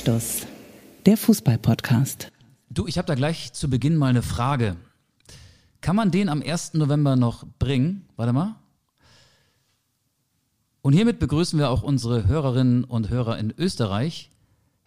[0.00, 0.46] Anstoß,
[1.04, 2.32] der Fußball-Podcast.
[2.70, 4.76] Du, ich habe da gleich zu Beginn mal eine Frage.
[5.82, 6.72] Kann man den am 1.
[6.72, 8.06] November noch bringen?
[8.16, 8.54] Warte mal.
[10.80, 14.30] Und hiermit begrüßen wir auch unsere Hörerinnen und Hörer in Österreich.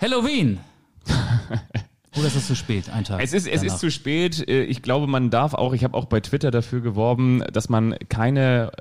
[0.02, 0.59] Halloween!
[2.17, 2.89] Oder ist es zu spät?
[2.89, 3.21] Ein Tag.
[3.21, 4.48] Es ist, es ist zu spät.
[4.49, 7.95] Äh, Ich glaube, man darf auch, ich habe auch bei Twitter dafür geworben, dass man
[8.09, 8.71] keine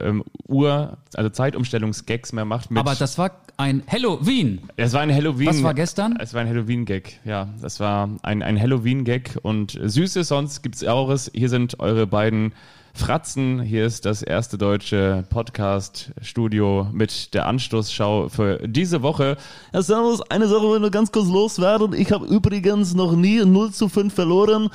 [0.00, 2.78] ähm, Uhr, also Zeitumstellungsgags mehr macht mit.
[2.78, 4.60] Aber das war ein Halloween.
[4.76, 5.48] es war ein Halloween.
[5.48, 6.16] Was war gestern?
[6.18, 7.48] Es war ein Halloween-Gag, ja.
[7.60, 11.30] Das war ein, ein Halloween-Gag und Süßes, sonst gibt's Saures.
[11.34, 12.52] Hier sind eure beiden
[12.94, 13.60] Fratzen.
[13.60, 19.36] Hier ist das erste deutsche Podcast-Studio mit der Anstoßschau für diese Woche.
[19.72, 21.92] Herr Servus, eine Sache will ich nur ganz kurz loswerden.
[21.92, 24.68] Ich habe übrigens noch nie 0 zu 5 verloren.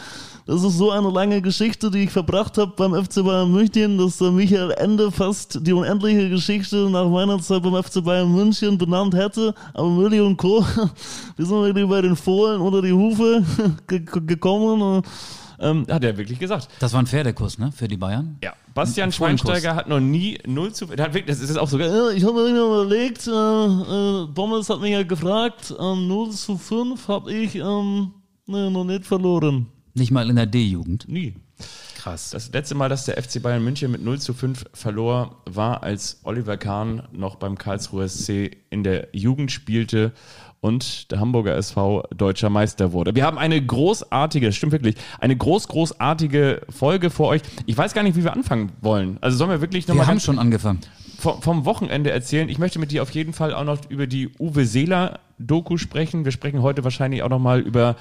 [0.48, 4.20] Das ist so eine lange Geschichte, die ich verbracht habe beim FC Bayern München, dass
[4.20, 9.16] der Michael Ende fast die unendliche Geschichte nach meiner Zeit beim FC Bayern München benannt
[9.16, 9.56] hätte.
[9.74, 10.64] Aber Mülli und Co.,
[11.36, 13.44] wir sind wirklich bei den Fohlen unter die Hufe
[13.88, 14.82] ge gekommen.
[14.82, 15.06] Und
[15.58, 16.68] Ähm, hat er wirklich gesagt.
[16.80, 17.72] Das war ein Pferdekuss, ne?
[17.72, 18.38] Für die Bayern.
[18.44, 18.54] Ja.
[18.76, 19.12] Bastian.
[19.12, 20.86] Schweinsteiger hat noch nie 0 zu.
[20.86, 21.88] Der hat wirklich, das ist auch sogar.
[21.88, 26.58] Ja, ich habe mir überlegt, äh, äh, Bommels hat mich ja gefragt, ähm, 0 zu
[26.58, 28.12] 5 habe ich ähm,
[28.46, 29.68] ne, noch nicht verloren.
[29.96, 31.08] Nicht mal in der D-Jugend.
[31.08, 31.34] Nie.
[31.98, 32.32] Krass.
[32.32, 36.20] Das letzte Mal, dass der FC Bayern München mit 0 zu 5 verlor, war, als
[36.24, 40.12] Oliver Kahn noch beim Karlsruher SC in der Jugend spielte
[40.60, 43.16] und der Hamburger SV deutscher Meister wurde.
[43.16, 47.42] Wir haben eine großartige, das stimmt wirklich, eine groß, großartige Folge vor euch.
[47.66, 49.18] Ich weiß gar nicht, wie wir anfangen wollen.
[49.22, 50.82] Also sollen wir wirklich Wir nochmal haben schon angefangen.
[51.18, 52.50] vom, vom Wochenende erzählen.
[52.50, 56.26] Ich möchte mit dir auf jeden Fall auch noch über die Uwe Seeler Doku sprechen.
[56.26, 57.96] Wir sprechen heute wahrscheinlich auch nochmal über,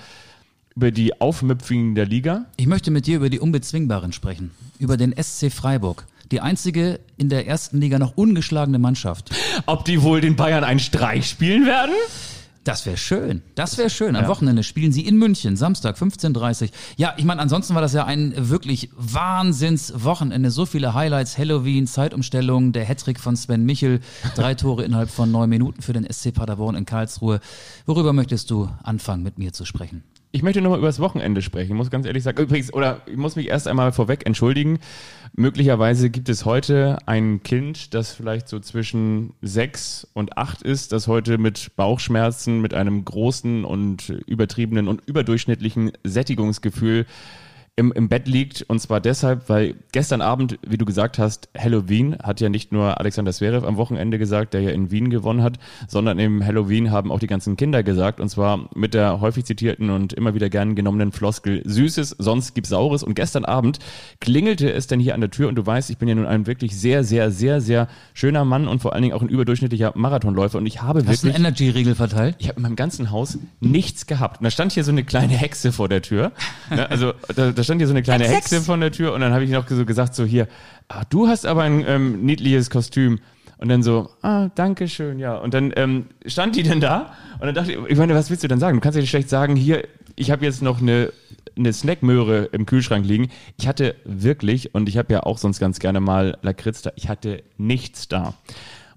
[0.76, 2.46] über die Aufmüpfungen der Liga.
[2.56, 4.50] Ich möchte mit dir über die Unbezwingbaren sprechen.
[4.78, 6.06] Über den SC Freiburg.
[6.32, 9.30] Die einzige in der ersten Liga noch ungeschlagene Mannschaft.
[9.66, 11.94] Ob die wohl den Bayern einen Streich spielen werden?
[12.64, 13.42] Das wäre schön.
[13.56, 14.16] Das wäre schön.
[14.16, 16.68] Am Wochenende spielen sie in München, Samstag 15.30 Uhr.
[16.96, 20.50] Ja, ich meine, ansonsten war das ja ein wirklich Wahnsinns-Wochenende.
[20.50, 24.00] So viele Highlights, Halloween, Zeitumstellung, der Hattrick von Sven Michel,
[24.34, 27.40] drei Tore innerhalb von neun Minuten für den SC Paderborn in Karlsruhe.
[27.84, 30.02] Worüber möchtest du anfangen, mit mir zu sprechen?
[30.34, 31.70] Ich möchte nochmal über das Wochenende sprechen.
[31.70, 34.80] Ich muss ganz ehrlich sagen, übrigens, oder ich muss mich erst einmal vorweg entschuldigen.
[35.32, 41.06] Möglicherweise gibt es heute ein Kind, das vielleicht so zwischen sechs und acht ist, das
[41.06, 47.06] heute mit Bauchschmerzen, mit einem großen und übertriebenen und überdurchschnittlichen Sättigungsgefühl
[47.76, 48.62] im, im Bett liegt.
[48.62, 53.00] Und zwar deshalb, weil gestern Abend, wie du gesagt hast, Halloween hat ja nicht nur
[53.00, 55.58] Alexander Zverev am Wochenende gesagt, der ja in Wien gewonnen hat,
[55.88, 58.20] sondern im Halloween haben auch die ganzen Kinder gesagt.
[58.20, 62.70] Und zwar mit der häufig zitierten und immer wieder gern genommenen Floskel Süßes, sonst gibt's
[62.70, 63.02] Saures.
[63.02, 63.80] Und gestern Abend
[64.20, 65.48] klingelte es dann hier an der Tür.
[65.48, 68.68] Und du weißt, ich bin ja nun ein wirklich sehr, sehr, sehr, sehr schöner Mann
[68.68, 70.58] und vor allen Dingen auch ein überdurchschnittlicher Marathonläufer.
[70.58, 72.36] Und ich habe Hast du wirklich einen Energy-Riegel verteilt?
[72.38, 74.38] ich habe in meinem ganzen Haus nichts gehabt.
[74.38, 76.30] Und da stand hier so eine kleine Hexe vor der Tür.
[76.94, 79.44] Also da, da stand hier so eine kleine Hexe vor der Tür und dann habe
[79.44, 80.48] ich noch so gesagt, so hier,
[80.88, 83.20] ah, du hast aber ein ähm, niedliches Kostüm.
[83.58, 85.36] Und dann so, ah, danke schön, ja.
[85.36, 88.42] Und dann ähm, stand die denn da und dann dachte ich, ich meine, was willst
[88.42, 88.76] du denn sagen?
[88.76, 89.86] Du kannst ja nicht schlecht sagen, hier,
[90.16, 91.12] ich habe jetzt noch eine,
[91.56, 93.30] eine Snackmöhre im Kühlschrank liegen.
[93.58, 97.08] Ich hatte wirklich, und ich habe ja auch sonst ganz gerne mal Lakritz da, ich
[97.08, 98.34] hatte nichts da.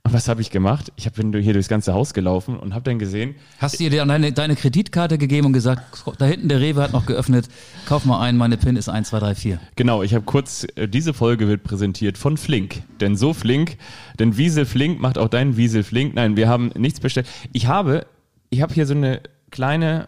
[0.04, 0.92] Und was habe ich gemacht?
[0.96, 4.32] Ich bin hier durchs ganze Haus gelaufen und habe dann gesehen, Hast du dir deine,
[4.32, 5.82] deine Kreditkarte gegeben und gesagt,
[6.18, 7.50] da hinten der Rewe hat noch geöffnet,
[7.88, 9.60] kauf mal einen, meine PIN ist 1, 2, 3, 4.
[9.76, 12.84] Genau, ich habe kurz, äh, diese Folge wird präsentiert von Flink.
[13.02, 13.78] Denn so flink,
[14.20, 16.16] denn Wiesel Flink macht auch deinen Wiesel Flink.
[16.16, 17.28] Nein, wir haben nichts bestellt.
[17.52, 18.06] Ich habe,
[18.50, 19.22] ich habe hier so eine
[19.52, 20.08] kleine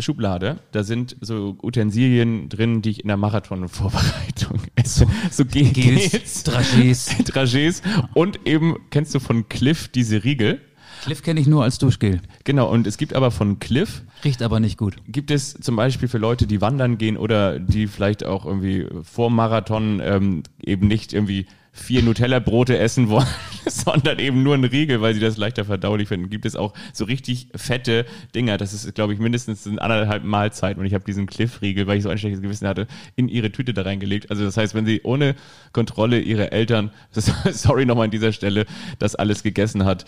[0.00, 5.06] Schublade, da sind so Utensilien drin, die ich in der Marathon-Vorbereitung esse.
[5.30, 7.10] So ge Gels, Dragés.
[7.24, 7.80] Dragés
[8.12, 10.60] und eben, kennst du von Cliff diese Riegel?
[11.04, 12.20] Cliff kenne ich nur als Duschgel.
[12.44, 14.96] Genau, und es gibt aber von Cliff, Riecht aber nicht gut.
[15.06, 19.30] gibt es zum Beispiel für Leute, die wandern gehen oder die vielleicht auch irgendwie vor
[19.30, 23.26] Marathon ähm, eben nicht irgendwie vier Nutella-Brote essen wollen,
[23.66, 27.04] sondern eben nur einen Riegel, weil sie das leichter verdaulich finden, gibt es auch so
[27.04, 28.56] richtig fette Dinger.
[28.56, 30.80] Das ist, glaube ich, mindestens eine anderthalb Mahlzeiten.
[30.80, 32.86] Und ich habe diesen Cliff-Riegel, weil ich so ein schlechtes Gewissen hatte,
[33.16, 34.30] in ihre Tüte da reingelegt.
[34.30, 35.34] Also das heißt, wenn sie ohne
[35.72, 36.90] Kontrolle ihre Eltern,
[37.52, 38.66] sorry nochmal an dieser Stelle,
[39.00, 40.04] das alles gegessen hat,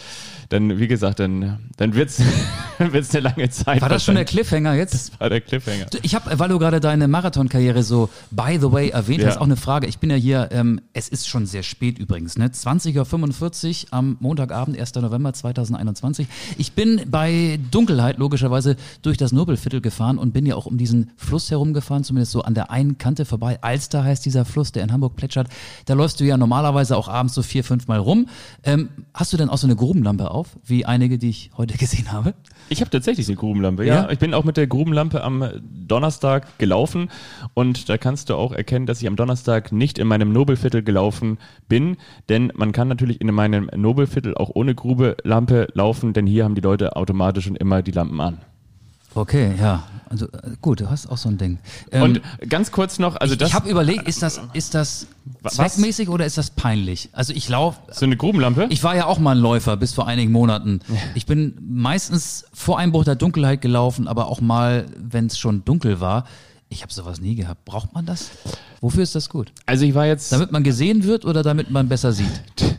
[0.49, 2.23] dann, wie gesagt, dann, dann wird's,
[2.79, 3.81] wird's eine lange Zeit.
[3.83, 4.25] War das schon der.
[4.25, 4.95] Cliffhanger jetzt?
[4.95, 5.87] Das war der Cliffhanger.
[6.03, 9.29] Ich habe, weil du gerade deine Marathonkarriere so by the way erwähnt Ja.
[9.29, 9.87] hast, auch eine Frage.
[9.89, 12.49] Ich bin ja hier, ähm, es ist schon sehr sehr spät übrigens, ne?
[12.49, 14.95] 20.45 Uhr am Montagabend, 1.
[14.97, 16.27] November 2021.
[16.59, 21.13] Ich bin bei Dunkelheit logischerweise durch das Nobelviertel gefahren und bin ja auch um diesen
[21.17, 23.59] Fluss herumgefahren, zumindest so an der einen Kante vorbei.
[23.63, 25.49] Alster heißt dieser Fluss, der in Hamburg plätschert.
[25.87, 28.29] Da läufst du ja normalerweise auch abends so vier, fünf Mal rum.
[28.63, 32.13] Ähm, hast du denn auch so eine Grubenlampe auf, wie einige, die ich heute gesehen
[32.13, 32.35] habe?
[32.69, 33.95] Ich habe tatsächlich eine Grubenlampe, ja?
[34.03, 34.11] Ja?
[34.11, 37.11] Ich bin auch mit der Grubenlampe am Donnerstag gelaufen
[37.55, 41.39] und da kannst du auch erkennen, dass ich am Donnerstag nicht in meinem Nobelviertel gelaufen
[41.69, 41.97] bin,
[42.29, 46.61] denn man kann natürlich in meinem Nobelviertel auch ohne Grubelampe laufen, denn hier haben die
[46.61, 48.39] Leute automatisch schon immer die Lampen an.
[49.17, 49.85] Okay, ja.
[50.09, 51.59] Also äh, gut, du hast auch so ein Ding.
[51.91, 55.07] Ähm, Und ganz kurz noch, also ich das ich habe überlegt, ist das, ist das
[55.43, 55.55] Was?
[55.55, 57.09] zweckmäßig oder ist das peinlich?
[57.13, 58.67] Also ich laufe, so eine Grubenlampe?
[58.71, 60.81] ich war ja auch mal ein Läufer bis vor einigen Monaten.
[61.15, 65.99] Ich bin meistens vor Einbruch der Dunkelheit gelaufen, aber auch mal, wenn es schon dunkel
[66.01, 66.25] war.
[66.69, 67.65] Ich habe sowas nie gehabt.
[67.65, 68.31] Braucht man das?
[68.81, 69.51] Wofür ist das gut?
[69.67, 72.29] also ich war jetzt Damit man gesehen wird oder damit man besser sieht?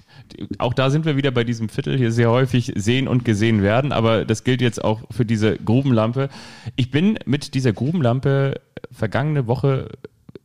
[0.57, 3.91] auch da sind wir wieder bei diesem Viertel hier sehr häufig sehen und gesehen werden,
[3.91, 6.29] aber das gilt jetzt auch für diese Grubenlampe.
[6.75, 8.59] Ich bin mit dieser Grubenlampe
[8.91, 9.89] vergangene Woche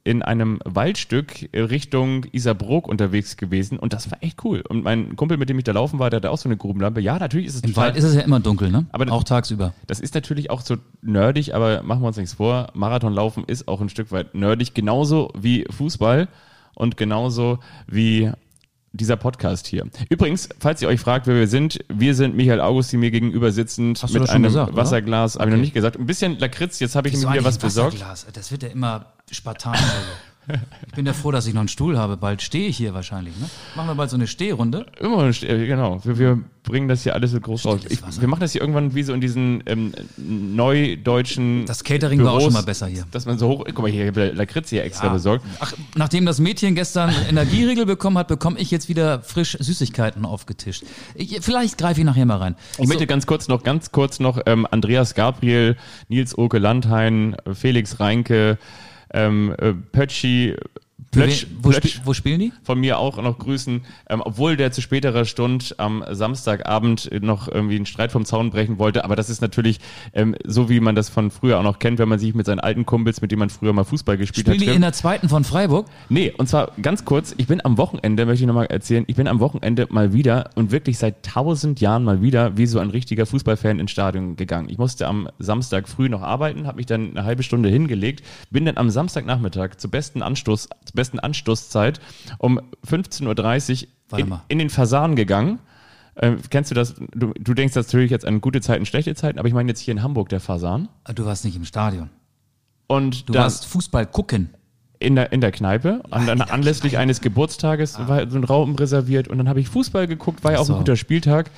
[0.04, 4.62] in einem Waldstück Richtung Isarbrook unterwegs gewesen und das war echt cool.
[4.68, 7.00] Und mein Kumpel, mit dem ich da laufen war, der hatte auch so eine Grubenlampe.
[7.00, 8.86] Ja, natürlich ist es Im Wald ist es ja immer dunkel, ne?
[8.90, 9.74] Aber- auch tagsüber.
[9.86, 12.68] das ist natürlich auch so nerdig, aber machen wir uns nichts vor.
[12.74, 16.26] Marathonlaufen ist auch ein Stück weit nerdig, genauso wie Fußball
[16.74, 18.32] und genauso wie
[18.92, 19.86] dieser Podcast hier.
[20.08, 23.50] Übrigens, falls ihr euch fragt, wer wir sind, wir sind Michael August, die mir gegenüber
[23.52, 24.76] sitzend mit einem gesagt?
[24.76, 25.36] Wasserglas.
[25.36, 25.98] Habe ich noch nicht gesagt.
[25.98, 27.94] Ein bisschen Lakritz, jetzt habe ich mir wieder was ein besorgt.
[27.94, 28.26] Wasserglas?
[28.32, 29.84] Das wird ja immer spartanischer.
[30.86, 32.16] Ich bin ja froh, dass ich noch einen Stuhl habe.
[32.16, 33.38] Bald stehe ich hier wahrscheinlich.
[33.38, 33.48] Ne?
[33.76, 34.86] Machen wir bald so eine Stehrunde.
[34.98, 36.04] Immer, äh, genau.
[36.04, 37.80] Wir, wir bringen das hier alles so groß raus.
[37.88, 42.32] Ich, wir machen das hier irgendwann wie so in diesen ähm, neudeutschen Das Catering war
[42.32, 43.04] auch Büros, schon mal besser hier.
[43.10, 45.44] Dass man so hoch, guck mal, hier, Lakritz hier extra besorgt.
[45.60, 50.84] Ach, nachdem das Mädchen gestern Energieriegel bekommen hat, bekomme ich jetzt wieder frisch Süßigkeiten aufgetischt.
[51.14, 52.56] Ich, vielleicht greife ich nachher mal rein.
[52.78, 55.76] Ich möchte ganz kurz noch, ganz kurz noch ähm, Andreas Gabriel,
[56.08, 58.58] Nils Oke Landhain, Felix Reinke,
[59.12, 60.56] ähm, äh, Pötschi,
[61.12, 62.52] Plötsch, wo, Plötsch wo spielen die?
[62.62, 67.76] von mir auch noch grüßen, ähm, obwohl der zu späterer Stunde am Samstagabend noch irgendwie
[67.76, 69.04] einen Streit vom Zaun brechen wollte.
[69.04, 69.78] Aber das ist natürlich
[70.14, 72.60] ähm, so, wie man das von früher auch noch kennt, wenn man sich mit seinen
[72.60, 74.76] alten Kumpels, mit denen man früher mal Fußball gespielt Spielen hat, die trifft.
[74.76, 75.86] in der zweiten von Freiburg?
[76.08, 79.28] Nee, und zwar ganz kurz, ich bin am Wochenende, möchte ich nochmal erzählen, ich bin
[79.28, 83.26] am Wochenende mal wieder und wirklich seit tausend Jahren mal wieder wie so ein richtiger
[83.26, 84.70] Fußballfan ins Stadion gegangen.
[84.70, 88.64] Ich musste am Samstag früh noch arbeiten, habe mich dann eine halbe Stunde hingelegt, bin
[88.64, 92.00] dann am Samstagnachmittag zur besten Anstoß, zur besten Anstoßzeit
[92.38, 95.58] um 15.30 Uhr in, in den Fasan gegangen.
[96.16, 96.94] Ähm, kennst du das?
[97.14, 99.92] Du, du denkst natürlich jetzt an gute Zeiten, schlechte Zeiten, aber ich meine jetzt hier
[99.92, 100.88] in Hamburg der Fasan.
[101.04, 102.10] Ah, Du warst nicht im Stadion.
[102.86, 104.50] Und Du warst Fußball gucken.
[104.98, 106.02] in der, in der Kneipe.
[106.10, 110.06] An, an, anlässlich eines Geburtstages war so ein Raum reserviert und dann habe ich Fußball
[110.06, 110.74] geguckt, war ja auch so.
[110.74, 111.50] ein guter Spieltag.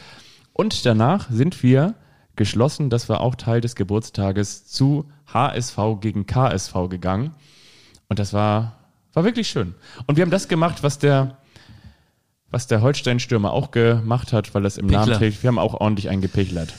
[0.53, 1.95] Und danach sind wir
[2.37, 7.33] geschlossen, das war auch Teil des Geburtstages, zu HSV gegen KSV gegangen.
[8.09, 8.77] Und das war,
[9.15, 9.75] war wirklich schön.
[10.07, 11.39] Und wir haben das gemacht, was der,
[12.51, 15.19] was der Holstein-Stürmer auch gemacht hat, weil das im Namen Pichler.
[15.19, 15.43] trägt.
[15.43, 16.75] Wir haben auch ordentlich eingepichlert.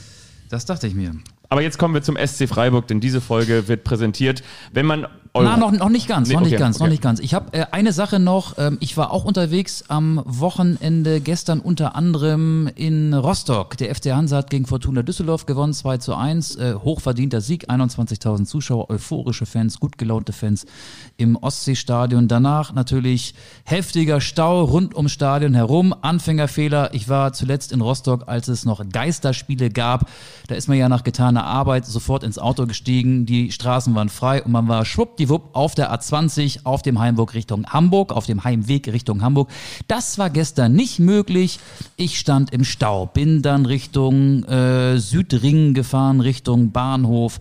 [0.50, 1.16] Das dachte ich mir.
[1.50, 4.44] Aber jetzt kommen wir zum SC Freiburg, denn diese Folge wird präsentiert,
[4.74, 6.92] wenn man Euro Na, noch, noch nicht ganz, Nee, noch nicht okay, ganz, noch okay.
[6.92, 7.20] nicht ganz.
[7.20, 8.58] Ich habe äh, eine Sache noch.
[8.58, 13.76] Ähm, ich war auch unterwegs am Wochenende gestern unter anderem in Rostock.
[13.76, 16.56] Der FC Hansa hat gegen Fortuna Düsseldorf gewonnen, 2 zu 1.
[16.56, 20.66] Äh, hochverdienter Sieg, 21.000 Zuschauer, euphorische Fans, gut gelaunte Fans
[21.18, 22.30] im Ostseestadion.
[22.30, 23.34] Danach natürlich
[23.66, 25.94] heftiger Stau rund ums Stadion herum.
[26.02, 26.94] Anfängerfehler.
[26.94, 30.10] Ich war zuletzt in Rostock, als es noch Geisterspiele gab.
[30.48, 33.26] Da ist man ja nach getaner Arbeit sofort ins Auto gestiegen.
[33.26, 34.86] Die Straßen waren frei und man war
[35.26, 39.50] schwuppdiwupp auf der A20 auf dem Heimweg Richtung Hamburg, auf dem Heimweg Richtung Hamburg.
[39.88, 41.60] Das war gestern nicht möglich.
[41.98, 47.40] Ich stand im Stau, bin dann Richtung äh, Südring gefahren, Richtung Bahnhof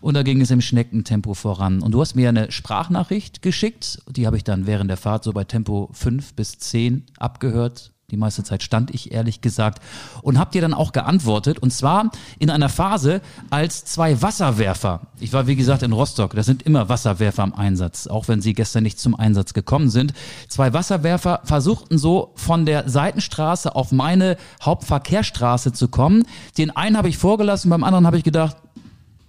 [0.00, 1.82] und da ging es im Schneckentempo voran.
[1.82, 5.32] Und du hast mir eine Sprachnachricht geschickt, die habe ich dann während der Fahrt so
[5.32, 7.92] bei Tempo 5 bis 10 abgehört.
[8.12, 9.82] Die meiste Zeit stand ich ehrlich gesagt
[10.22, 13.20] und hab dir dann auch geantwortet und zwar in einer Phase
[13.50, 15.00] als zwei Wasserwerfer.
[15.18, 18.54] Ich war wie gesagt in Rostock, da sind immer Wasserwerfer am Einsatz, auch wenn sie
[18.54, 20.12] gestern nicht zum Einsatz gekommen sind.
[20.46, 26.28] Zwei Wasserwerfer versuchten so von der Seitenstraße auf meine Hauptverkehrsstraße zu kommen.
[26.58, 28.56] Den einen habe ich vorgelassen, beim anderen habe ich gedacht,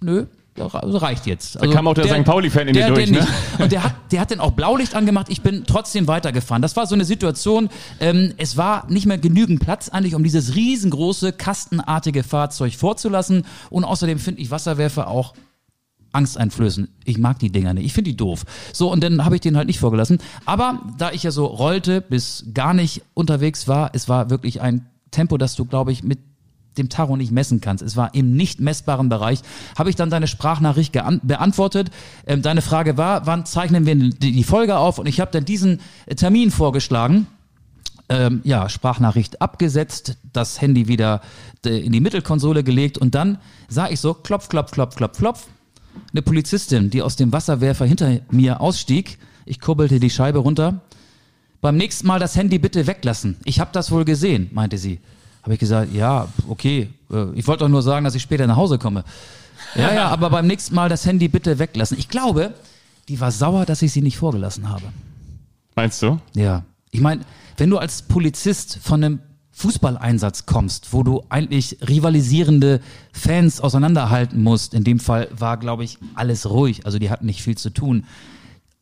[0.00, 0.26] nö,
[0.60, 1.60] reicht jetzt.
[1.60, 2.24] Also kam auch der St.
[2.24, 3.20] Pauli-Fan in dir der, durch, der ne?
[3.20, 3.32] nicht.
[3.60, 5.26] Und der hat, der hat dann auch Blaulicht angemacht.
[5.30, 6.62] Ich bin trotzdem weitergefahren.
[6.62, 7.68] Das war so eine Situation.
[8.00, 13.44] Ähm, es war nicht mehr genügend Platz eigentlich, um dieses riesengroße kastenartige Fahrzeug vorzulassen.
[13.70, 15.34] Und außerdem finde ich Wasserwerfer auch
[16.12, 16.88] angsteinflößend.
[17.04, 17.86] Ich mag die Dinger nicht.
[17.86, 18.44] Ich finde die doof.
[18.72, 20.18] So, und dann habe ich den halt nicht vorgelassen.
[20.44, 24.86] Aber da ich ja so rollte, bis gar nicht unterwegs war, es war wirklich ein
[25.10, 26.18] Tempo, das du, glaube ich, mit
[26.78, 27.82] dem Tacho nicht messen kannst.
[27.82, 29.40] Es war im nicht messbaren Bereich.
[29.76, 30.92] Habe ich dann deine Sprachnachricht
[31.22, 31.90] beantwortet.
[32.26, 34.98] Ähm, deine Frage war, wann zeichnen wir die, die Folge auf?
[34.98, 35.80] Und ich habe dann diesen
[36.16, 37.26] Termin vorgeschlagen.
[38.10, 41.20] Ähm, ja, Sprachnachricht abgesetzt, das Handy wieder
[41.66, 43.36] äh, in die Mittelkonsole gelegt und dann
[43.68, 45.46] sah ich so, klopf, klopf, klopf, klopf, klopf.
[46.12, 49.18] Eine Polizistin, die aus dem Wasserwerfer hinter mir ausstieg.
[49.44, 50.80] Ich kurbelte die Scheibe runter.
[51.60, 53.36] Beim nächsten Mal das Handy bitte weglassen.
[53.44, 55.00] Ich habe das wohl gesehen, meinte sie.
[55.48, 56.90] Habe ich gesagt, ja, okay.
[57.10, 59.02] Äh, ich wollte doch nur sagen, dass ich später nach Hause komme.
[59.74, 61.98] Ja, ja, aber beim nächsten Mal das Handy bitte weglassen.
[61.98, 62.52] Ich glaube,
[63.08, 64.82] die war sauer, dass ich sie nicht vorgelassen habe.
[65.74, 66.20] Meinst du?
[66.34, 66.64] Ja.
[66.90, 67.22] Ich meine,
[67.56, 69.20] wenn du als Polizist von einem
[69.52, 72.82] Fußballeinsatz kommst, wo du eigentlich rivalisierende
[73.14, 77.42] Fans auseinanderhalten musst, in dem Fall war, glaube ich, alles ruhig, also die hatten nicht
[77.42, 78.04] viel zu tun,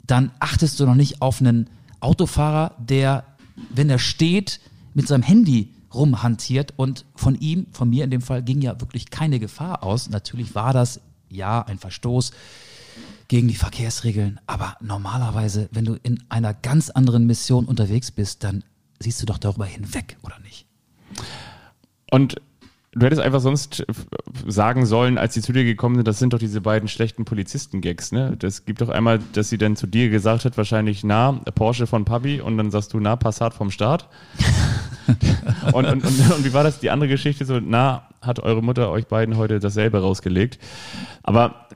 [0.05, 1.71] dann achtest du noch nicht auf einen
[2.01, 3.23] Autofahrer, der,
[3.73, 4.59] wenn er steht,
[4.95, 9.11] mit seinem Handy rumhantiert und von ihm, von mir in dem Fall, ging ja wirklich
[9.11, 10.11] keine Gefahr aus.
[10.11, 11.01] Natürlich war das,
[11.31, 12.33] ja, ein Verstoß
[13.29, 18.63] gegen die Verkehrsregeln, aber normalerweise, wenn du in einer ganz anderen Mission unterwegs bist, dann
[19.01, 20.67] siehst du doch darüber hinweg, oder nicht?
[22.11, 22.37] Und
[22.93, 23.85] du hättest einfach sonst
[24.47, 28.13] sagen sollen, als sie zu dir gekommen sind, das sind doch diese beiden schlechten Polizisten-Gags,
[28.13, 28.37] ne?
[28.39, 32.05] Das gibt doch einmal, dass sie dann zu dir gesagt hat, wahrscheinlich na, Porsche von
[32.05, 34.09] Papi und dann sagst du na, Passat vom Start.
[35.73, 36.81] und, und, und, und, wie war das?
[36.81, 40.59] Die andere Geschichte so, na, hat eure Mutter euch beiden heute dasselbe rausgelegt.
[41.23, 41.67] Aber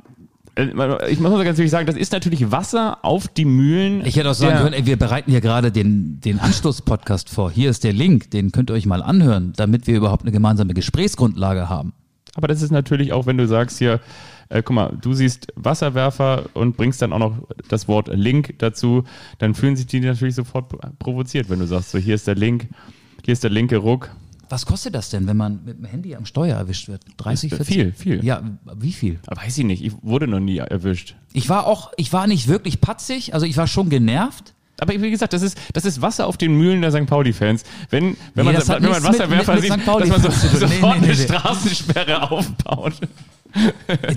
[0.56, 4.04] äh, ich muss mal ganz ehrlich sagen, das ist natürlich Wasser auf die Mühlen.
[4.04, 7.50] Ich hätte auch sagen können, ey, wir bereiten hier gerade den, den Anschluss-Podcast vor.
[7.50, 10.74] Hier ist der Link, den könnt ihr euch mal anhören, damit wir überhaupt eine gemeinsame
[10.74, 11.92] Gesprächsgrundlage haben.
[12.34, 14.00] Aber das ist natürlich auch, wenn du sagst hier,
[14.48, 19.04] äh, guck mal, du siehst Wasserwerfer und bringst dann auch noch das Wort Link dazu,
[19.38, 22.68] dann fühlen sich die natürlich sofort provoziert, wenn du sagst, so hier ist der Link,
[23.24, 24.10] hier ist der linke Ruck.
[24.48, 27.02] Was kostet das denn, wenn man mit dem Handy am Steuer erwischt wird?
[27.18, 27.74] 30, 40?
[27.74, 28.24] Viel, viel.
[28.24, 28.42] Ja,
[28.74, 29.20] wie viel?
[29.26, 29.84] weiß ich nicht.
[29.84, 31.14] Ich wurde noch nie erwischt.
[31.32, 34.54] Ich war auch, ich war nicht wirklich patzig, also ich war schon genervt.
[34.80, 37.06] Aber wie gesagt, das ist, das ist Wasser auf den Mühlen der St.
[37.06, 37.64] Pauli-Fans.
[37.90, 41.00] Wenn, wenn, nee, man, wenn man Wasserwerfer mit, mit, mit sieht, dass man so, sofort
[41.00, 42.94] nee, nee, eine Straßensperre aufbaut.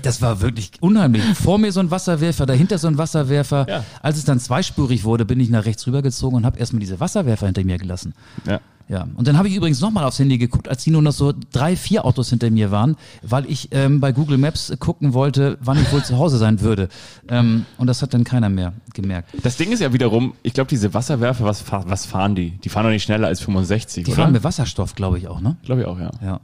[0.02, 1.24] Das war wirklich unheimlich.
[1.36, 3.66] Vor mir so ein Wasserwerfer, dahinter so ein Wasserwerfer.
[3.68, 3.84] Ja.
[4.02, 7.48] Als es dann zweispurig wurde, bin ich nach rechts rübergezogen und habe erstmal diese Wasserwerfer
[7.48, 8.14] hinter mir gelassen.
[8.48, 8.60] Ja.
[8.90, 11.34] Ja, und dann habe ich übrigens nochmal aufs Handy geguckt, als die nur noch so
[11.52, 15.82] drei, vier Autos hinter mir waren, weil ich ähm, bei Google Maps gucken wollte, wann
[15.82, 16.90] ich wohl zu Hause sein würde.
[17.30, 19.30] Ähm, und das hat dann keiner mehr gemerkt.
[19.42, 22.52] Das Ding ist ja wiederum, ich glaube, diese Wasserwerfer, was, was fahren die?
[22.52, 24.22] Die fahren doch nicht schneller als 65, Die oder?
[24.22, 25.56] fahren mit Wasserstoff, glaube ich auch, ne?
[25.64, 26.12] Glaube ich auch, ja.
[26.22, 26.40] Ja.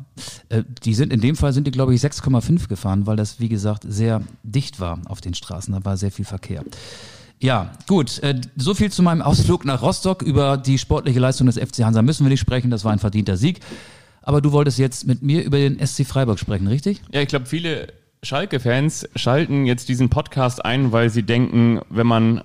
[0.48, 3.50] Äh, die sind, in dem Fall sind die, glaube ich, 6,5 gefahren, weil das, wie
[3.50, 5.74] gesagt, sehr dicht war auf den Straßen.
[5.74, 6.64] Da war sehr viel Verkehr.
[7.42, 8.20] Ja, gut.
[8.20, 10.22] Äh, so viel zu meinem Ausflug nach Rostock.
[10.22, 12.70] Über die sportliche Leistung des FC Hansa müssen wir nicht sprechen.
[12.70, 13.62] Das war ein verdienter Sieg.
[14.22, 17.02] Aber du wolltest jetzt mit mir über den SC Freiburg sprechen, richtig?
[17.12, 17.88] Ja, ich glaube, viele
[18.24, 22.44] Schalke-Fans schalten jetzt diesen Podcast ein, weil sie denken, wenn man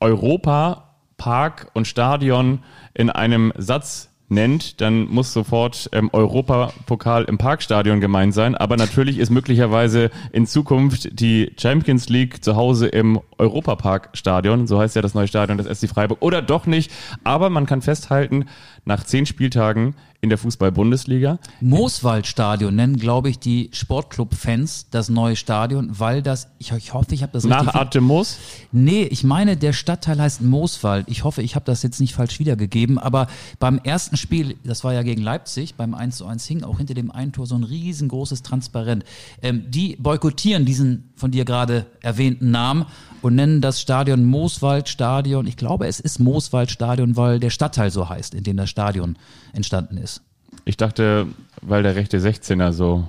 [0.00, 2.58] Europa, Park und Stadion
[2.92, 8.54] in einem Satz nennt, dann muss sofort ähm, Europapokal im Parkstadion gemeint sein.
[8.54, 14.96] Aber natürlich ist möglicherweise in Zukunft die Champions League zu Hause im Europaparkstadion, so heißt
[14.96, 16.90] ja das neue Stadion des SC Freiburg, oder doch nicht.
[17.22, 18.46] Aber man kann festhalten,
[18.84, 21.38] nach zehn Spieltagen in der Fußball-Bundesliga.
[21.60, 27.22] Mooswaldstadion nennen, glaube ich, die Sportclub-Fans das neue Stadion, weil das, ich, ich hoffe, ich
[27.22, 27.74] habe das Nach richtig...
[27.74, 28.38] Nach Artem Moos?
[28.72, 31.08] Nee, ich meine, der Stadtteil heißt Mooswald.
[31.08, 33.26] Ich hoffe, ich habe das jetzt nicht falsch wiedergegeben, aber
[33.58, 36.94] beim ersten Spiel, das war ja gegen Leipzig, beim 1 zu 1 hing auch hinter
[36.94, 39.04] dem Eintor so ein riesengroßes Transparent.
[39.42, 42.86] Ähm, die boykottieren diesen von dir gerade erwähnten Namen
[43.24, 45.46] und nennen das Stadion Mooswaldstadion.
[45.46, 49.16] Ich glaube, es ist Mooswaldstadion, weil der Stadtteil so heißt, in dem das Stadion
[49.54, 50.20] entstanden ist.
[50.66, 51.26] Ich dachte,
[51.62, 53.08] weil der rechte 16er so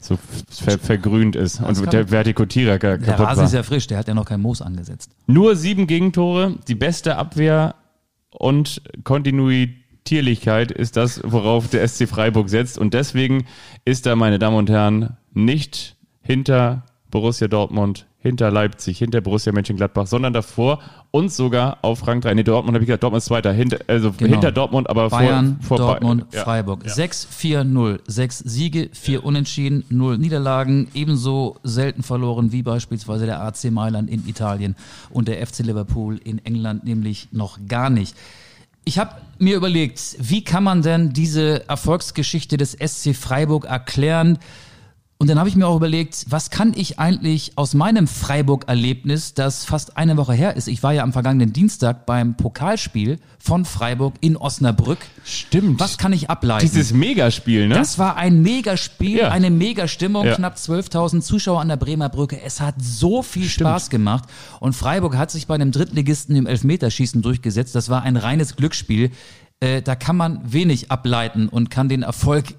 [0.00, 0.16] so
[0.48, 4.06] ver vergrünt ist das und der Vertikutierer kaputt Der Rasen ist ja frisch, der hat
[4.06, 5.10] ja noch kein Moos angesetzt.
[5.26, 7.74] Nur sieben Gegentore, die beste Abwehr
[8.30, 13.46] und Kontinuitierlichkeit ist das, worauf der SC Freiburg setzt und deswegen
[13.84, 20.06] ist er, meine Damen und Herren, nicht hinter Borussia Dortmund, hinter Leipzig, hinter Borussia Mönchengladbach,
[20.06, 20.80] sondern davor
[21.10, 22.34] und sogar auf Rang 3.
[22.34, 24.32] Nee, Dortmund habe ich gesagt, Dortmund ist Zweiter, hinter, also genau.
[24.32, 26.42] hinter Dortmund, aber Bayern, vor, vor Dortmund, ja.
[26.42, 26.84] Freiburg.
[26.84, 26.92] Ja.
[26.92, 34.10] 6-4-0, sechs Siege, vier Unentschieden, null Niederlagen, ebenso selten verloren wie beispielsweise der AC Mailand
[34.10, 34.76] in Italien
[35.10, 38.14] und der FC Liverpool in England, nämlich noch gar nicht.
[38.84, 44.38] Ich habe mir überlegt, wie kann man denn diese Erfolgsgeschichte des SC Freiburg erklären?
[45.20, 49.64] Und dann habe ich mir auch überlegt, was kann ich eigentlich aus meinem Freiburg-Erlebnis, das
[49.64, 50.68] fast eine Woche her ist.
[50.68, 54.98] Ich war ja am vergangenen Dienstag beim Pokalspiel von Freiburg in Osnabrück.
[55.24, 55.80] Stimmt.
[55.80, 56.64] Was kann ich ableiten?
[56.64, 57.74] Dieses Megaspiel, ne?
[57.74, 59.30] Das war ein Megaspiel, Ja.
[59.30, 60.36] eine Megastimmung, Ja.
[60.36, 62.40] knapp 12.000 Zuschauer an der Bremer Brücke.
[62.40, 64.24] Es hat so viel Spaß gemacht
[64.60, 67.74] und Freiburg hat sich bei einem Drittligisten im Elfmeterschießen durchgesetzt.
[67.74, 69.10] Das war ein reines Glücksspiel.
[69.60, 72.54] Äh, da kann man wenig ableiten und kann den Erfolg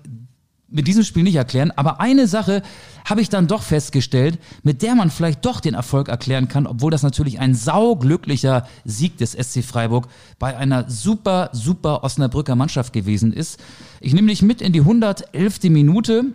[0.71, 1.71] mit diesem Spiel nicht erklären.
[1.75, 2.61] Aber eine Sache
[3.05, 6.91] habe ich dann doch festgestellt, mit der man vielleicht doch den Erfolg erklären kann, obwohl
[6.91, 10.07] das natürlich ein sauglücklicher Sieg des SC Freiburg
[10.37, 13.59] bei einer super, super Osnabrücker Mannschaft gewesen ist.
[13.99, 15.63] Ich nehme dich mit in die 111.
[15.63, 16.25] Minute.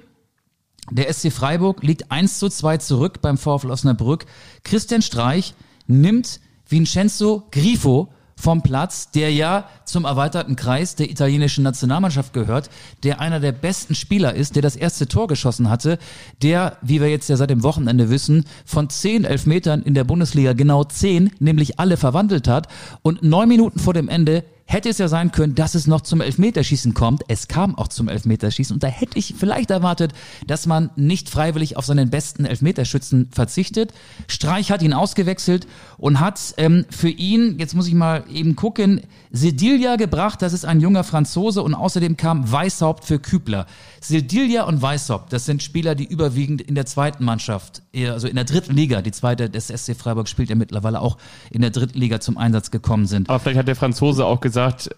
[0.91, 4.27] Der SC Freiburg liegt 1 zu 2 zurück beim VfL Osnabrück.
[4.65, 5.55] Christian Streich
[5.87, 8.13] nimmt Vincenzo Grifo
[8.45, 12.69] vom Platz, der ja zum erweiterten Kreis der italienischen Nationalmannschaft gehört,
[13.03, 15.99] der einer der besten Spieler ist, der das erste Tor geschossen hatte,
[16.43, 20.53] der, wie wir jetzt ja seit dem Wochenende wissen, von zehn Elfmetern in der Bundesliga
[20.53, 22.69] genau zehn, nämlich alle verwandelt hat
[23.01, 26.21] und neun Minuten vor dem Ende hätte es ja sein können, dass es noch zum
[26.21, 27.23] Elfmeterschießen kommt.
[27.29, 30.13] Es kam auch zum Elfmeterschießen und da hätte ich vielleicht erwartet,
[30.47, 33.93] dass man nicht freiwillig auf seinen besten Elfmeterschützen verzichtet.
[34.27, 35.67] Streich hat ihn ausgewechselt
[35.99, 40.65] und hat ähm, für ihn, jetzt muss ich mal eben gucken, Sedilia gebracht, das ist
[40.65, 43.67] ein junger Franzose und außerdem kam Weishaupt für Kübler.
[44.01, 48.35] Sedilia und Weishaupt, das sind Spieler, die überwiegend in der zweiten Mannschaft, eher, also in
[48.35, 51.19] der dritten Liga, die zweite des SC Freiburg spielt ja mittlerweile auch
[51.51, 53.29] in der dritten Liga zum Einsatz gekommen sind.
[53.29, 54.54] Aber vielleicht hat der Franzose auch gesagt,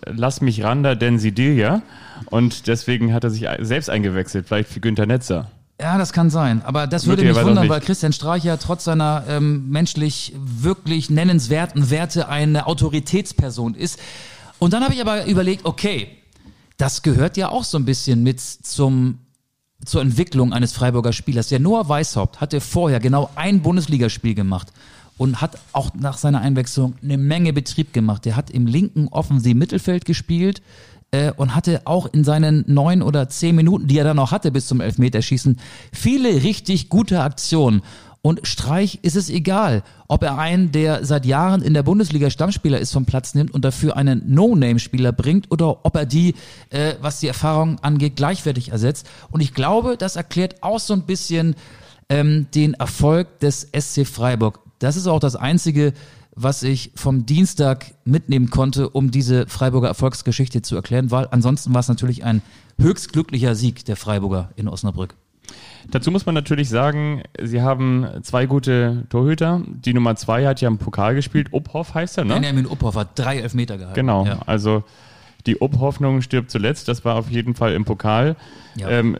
[0.06, 1.82] lass mich ran da, denn Sidilia.
[2.26, 5.50] Und deswegen hat er sich selbst eingewechselt, vielleicht für Günther Netzer.
[5.80, 6.62] Ja, das kann sein.
[6.64, 12.28] Aber das würde mich wundern, weil Christian Streicher trotz seiner ähm, menschlich wirklich nennenswerten Werte
[12.28, 13.98] eine Autoritätsperson ist.
[14.58, 16.08] Und dann habe ich aber überlegt, okay,
[16.78, 19.18] das gehört ja auch so ein bisschen mit zum
[19.84, 21.48] zur Entwicklung eines Freiburger Spielers.
[21.48, 24.72] Der Noah Weishaupt hatte vorher genau ein Bundesligaspiel gemacht
[25.18, 28.24] und hat auch nach seiner Einwechslung eine Menge Betrieb gemacht.
[28.24, 30.62] Der hat im linken offensiv Mittelfeld gespielt
[31.10, 34.50] äh, und hatte auch in seinen neun oder zehn Minuten, die er dann noch hatte
[34.50, 35.58] bis zum Elfmeterschießen,
[35.92, 37.82] viele richtig gute Aktionen.
[38.26, 42.80] Und Streich ist es egal, ob er einen, der seit Jahren in der Bundesliga Stammspieler
[42.80, 46.34] ist, vom Platz nimmt und dafür einen No-Name-Spieler bringt oder ob er die,
[46.70, 49.06] äh, was die Erfahrung angeht, gleichwertig ersetzt.
[49.30, 51.54] Und ich glaube, das erklärt auch so ein bisschen
[52.08, 54.65] ähm, den Erfolg des SC Freiburg.
[54.78, 55.92] Das ist auch das Einzige,
[56.34, 61.80] was ich vom Dienstag mitnehmen konnte, um diese Freiburger Erfolgsgeschichte zu erklären, weil ansonsten war
[61.80, 62.42] es natürlich ein
[62.78, 65.14] höchst glücklicher Sieg der Freiburger in Osnabrück.
[65.90, 69.62] Dazu muss man natürlich sagen, sie haben zwei gute Torhüter.
[69.66, 71.48] Die Nummer zwei hat ja im Pokal gespielt.
[71.52, 72.34] Obhoff heißt er, ne?
[72.34, 73.94] Benjamin Uphoff hat drei Elfmeter gehalten.
[73.94, 74.40] Genau, Ja.
[74.46, 74.82] also
[75.46, 78.36] die Ob-Hoffnung stirbt zuletzt, das war auf jeden Fall im Pokal.
[78.76, 78.88] Ja.
[78.90, 79.16] Ähm,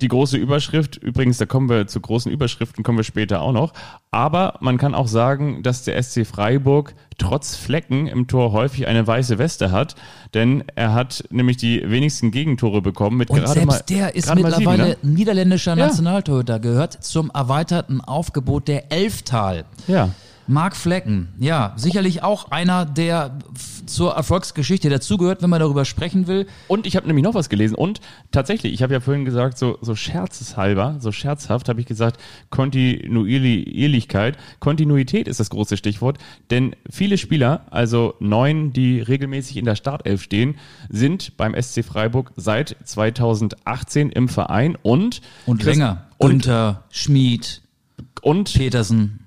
[0.00, 3.72] die große Überschrift, übrigens, da kommen wir zu großen Überschriften, kommen wir später auch noch.
[4.10, 9.06] Aber man kann auch sagen, dass der SC Freiburg trotz Flecken im Tor häufig eine
[9.06, 9.96] weiße Weste hat,
[10.34, 14.28] denn er hat nämlich die wenigsten Gegentore bekommen mit Und gerade selbst mal der ist
[14.28, 14.96] mal sieben, mittlerweile ne?
[15.02, 15.86] niederländischer Ja.
[15.86, 19.64] Nationaltorhüter, gehört zum erweiterten Aufgebot der Elftal.
[19.88, 20.10] Ja.
[20.48, 23.38] Marc Flecken, ja, sicherlich auch einer, der
[23.86, 26.46] zur Erfolgsgeschichte dazugehört, wenn man darüber sprechen will.
[26.68, 27.74] Und ich habe nämlich noch was gelesen.
[27.74, 28.00] Und
[28.32, 32.18] tatsächlich, ich habe ja vorhin gesagt, so, so scherzeshalber, so scherzhaft habe ich gesagt,
[32.50, 34.36] Kontinuierlichkeit.
[34.60, 36.18] Kontinuität ist das große Stichwort.
[36.50, 40.56] Denn viele Spieler, also neun, die regelmäßig in der Startelf stehen,
[40.88, 46.04] sind beim SC Freiburg seit 2018 im Verein und Und Christ- länger.
[46.18, 47.62] Und, Günther, Schmid,
[48.22, 49.20] und Petersen.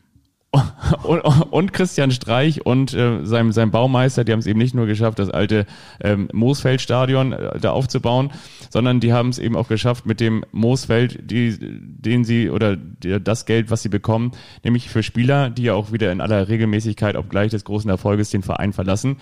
[1.03, 4.85] Und, und Christian Streich und äh, seinem, seinem Baumeister, die haben es eben nicht nur
[4.85, 5.65] geschafft, das alte
[6.01, 8.31] ähm, Moosfeld-Stadion äh, da aufzubauen,
[8.69, 13.21] sondern die haben es eben auch geschafft, mit dem Moosfeld, die, den sie oder die,
[13.21, 14.31] das Geld, was sie bekommen,
[14.63, 18.43] nämlich für Spieler, die ja auch wieder in aller Regelmäßigkeit, obgleich des großen Erfolges, den
[18.43, 19.17] Verein verlassen,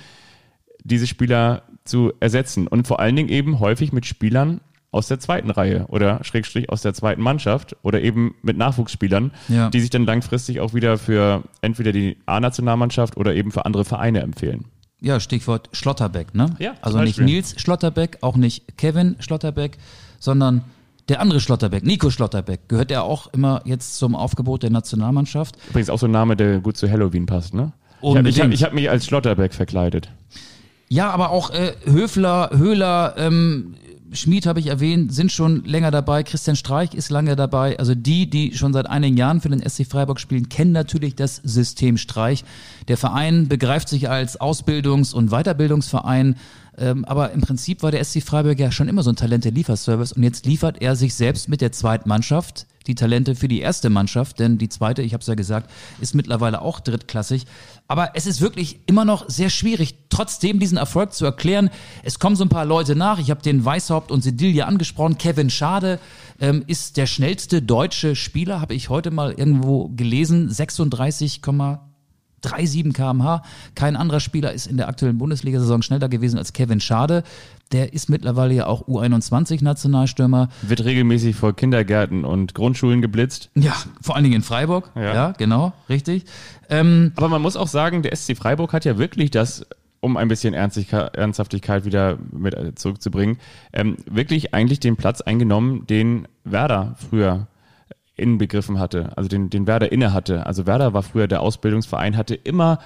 [0.84, 2.68] diese Spieler zu ersetzen.
[2.68, 4.62] Und vor allen Dingen eben häufig mit Spielern
[4.92, 9.70] aus der zweiten Reihe oder Schrägstrich aus der zweiten Mannschaft oder eben mit Nachwuchsspielern, Ja.
[9.70, 14.22] die sich dann langfristig auch wieder für entweder die A-Nationalmannschaft oder eben für andere Vereine
[14.22, 14.66] empfehlen.
[15.02, 16.56] Ja, Stichwort Schlotterbeck, ne?
[16.60, 17.26] Ja, Also zum nicht Beispiel.
[17.36, 19.78] Nils Schlotterbeck, auch nicht Kevin Schlotterbeck,
[20.20, 20.64] sondern
[21.08, 25.56] der andere Schlotterbeck, Nico Schlotterbeck, gehört er auch immer jetzt zum Aufgebot der Nationalmannschaft.
[25.70, 27.72] Übrigens auch so ein Name, der gut zu Halloween passt, ne?
[28.02, 28.36] Ich habe Unbedingt.
[28.38, 30.10] ich hab, ich hab mich als Schlotterbeck verkleidet.
[30.90, 33.76] Ja, aber auch äh, Höfler, Höhler, ähm,
[34.12, 36.24] Schmid habe ich erwähnt, sind schon länger dabei.
[36.24, 37.78] Christian Streich ist lange dabei.
[37.78, 41.38] Also die, die schon seit einigen Jahren für den SC Freiburg spielen, kennen natürlich das
[41.38, 42.44] System Streich.
[42.88, 46.36] Der Verein begreift sich als Ausbildungs- und Weiterbildungsverein.
[46.78, 50.24] Ähm, aber im Prinzip war der SC Freiburg ja schon immer so ein Talente-Lieferservice und
[50.24, 54.58] jetzt liefert er sich selbst mit der Zweitmannschaft, die Talente für die erste Mannschaft, denn
[54.58, 55.70] die zweite, ich habe es ja gesagt,
[56.00, 57.46] ist mittlerweile auch drittklassig.
[57.90, 61.72] Aber es ist wirklich immer noch sehr schwierig, trotzdem diesen Erfolg zu erklären.
[62.04, 63.18] Es kommen so ein paar Leute nach.
[63.18, 65.18] Ich habe den Weißhaupt und Sedilia angesprochen.
[65.18, 66.00] Kevin Schade
[66.40, 70.52] ähm, ist der schnellste deutsche Spieler, habe ich heute mal irgendwo gelesen.
[70.52, 73.42] 36, 3,7 kmh.
[73.74, 77.24] Kein anderer Spieler ist in der aktuellen Bundesliga-Saison schneller gewesen als Kevin Schade.
[77.72, 80.50] Der ist mittlerweile ja auch U21-Nationalstürmer.
[80.64, 83.52] Wird regelmäßig vor Kindergärten und Grundschulen geblitzt.
[83.56, 84.90] Ja, vor allen Dingen in Freiburg.
[84.96, 85.14] Ja.
[85.14, 86.26] Ja, genau, richtig.
[86.70, 89.68] Ähm, Aber man muss auch sagen, der SC Freiburg hat ja wirklich das,
[90.00, 93.38] um ein bisschen Ernsthaftigkeit wieder mit äh, zurückzubringen,
[93.72, 97.48] ähm, wirklich eigentlich den Platz eingenommen, den Werder früher
[98.16, 100.46] inbegriffen hatte, also den, den Werder inne hatte.
[100.46, 102.80] Also Werder war früher der Ausbildungsverein, hatte immer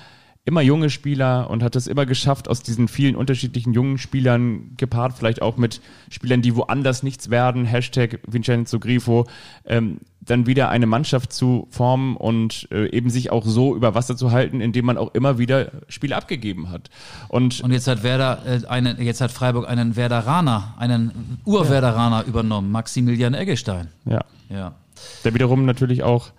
[0.45, 5.13] immer junge Spieler und hat es immer geschafft, aus diesen vielen unterschiedlichen jungen Spielern gepaart,
[5.17, 5.79] vielleicht auch mit
[6.09, 9.25] Spielern, die woanders nichts werden, Hashtag Vincenzo Grifo,
[9.65, 14.17] ähm, dann wieder eine Mannschaft zu formen und äh, eben sich auch so über Wasser
[14.17, 16.89] zu halten, indem man auch immer wieder Spiele abgegeben hat.
[17.29, 22.71] Und, und jetzt hat Werder äh, einen, jetzt hat Freiburg einen Werderaner, einen Urwerderaner übernommen,
[22.71, 23.87] Maximilian Eggestein.
[24.05, 24.75] ja, Ja.
[25.23, 26.31] der wiederum natürlich auch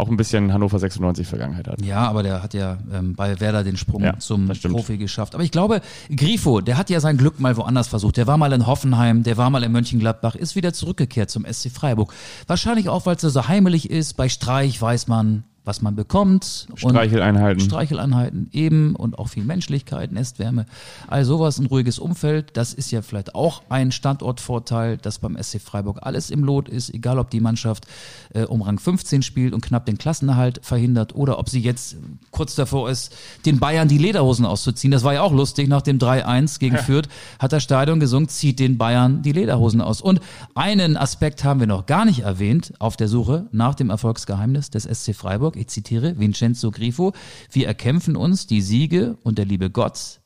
[0.00, 1.84] auch ein bisschen Hannover 96 Vergangenheit hat.
[1.84, 4.48] Ja, aber der hat ja ähm, bei Werder den Sprung Ja, zum.
[4.48, 5.34] Profi geschafft.
[5.34, 5.80] Aber ich glaube,
[6.14, 8.16] Grifo, der hat ja sein Glück mal woanders versucht.
[8.16, 11.70] Der war mal in Hoffenheim, der war mal in Mönchengladbach, ist wieder zurückgekehrt zum SC
[11.70, 12.12] Freiburg.
[12.46, 14.16] Wahrscheinlich auch, weil es so heimelig ist.
[14.16, 16.66] Bei Streich weiß man, was man bekommt.
[16.70, 17.60] Und Streicheleinheiten.
[17.60, 20.66] Streicheleinheiten eben und auch viel Menschlichkeit, Nestwärme,
[21.06, 22.56] all sowas, ein ruhiges Umfeld.
[22.56, 26.92] Das ist ja vielleicht auch ein Standortvorteil, dass beim SC Freiburg alles im Lot ist,
[26.94, 27.86] egal ob die Mannschaft
[28.34, 31.96] äh, um Rang 15 spielt und knapp den Klassenerhalt verhindert oder ob sie jetzt
[32.30, 34.90] kurz davor ist, den Bayern die Lederhosen auszuziehen.
[34.90, 38.58] Das war ja auch lustig, nach dem 3-1 gegen Fürth hat das Stadion gesungen, zieht
[38.58, 40.00] den Bayern die Lederhosen aus.
[40.00, 40.20] Und
[40.54, 44.84] einen Aspekt haben wir noch gar nicht erwähnt auf der Suche nach dem Erfolgsgeheimnis des
[44.84, 45.49] SC Freiburg.
[45.56, 47.12] Ich zitiere Vincenzo Grifo.
[47.50, 50.20] Wir erkämpfen uns die Siege und der liebe Gott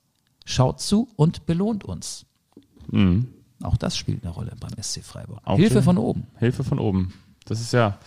[0.44, 2.26] schaut zu und belohnt uns.
[3.62, 5.40] Auch das spielt eine Rolle beim SC Freiburg.
[5.44, 6.26] Auch Hilfe der- von oben.
[6.38, 7.12] Hilfe von oben.
[7.46, 7.98] Das ist ja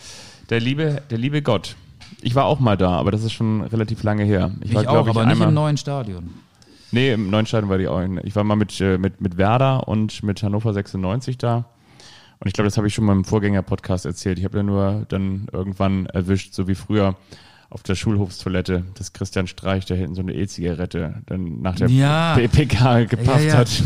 [0.50, 1.76] der liebe, der liebe Gott.
[2.22, 4.50] Ich war auch mal da, aber das ist schon relativ lange her.
[4.62, 6.30] Ich, war, auch, glaub aber nicht im neuen Stadion.
[6.90, 8.00] Nee, im neuen Stadion war die auch.
[8.24, 11.66] Ich war mal mit, äh, mit, mit Werder und mit Hannover 96 da.
[12.40, 14.38] Und ich glaube, das habe ich schon mal im Vorgänger-Podcast erzählt.
[14.38, 17.16] Ich habe ja nur dann irgendwann erwischt, so wie früher
[17.70, 22.36] auf der Schulhofstoilette, dass Christian Streich da hinten so eine E-Zigarette dann nach der Ja.
[22.36, 23.56] PK gepafft Ja, ja.
[23.58, 23.68] hat.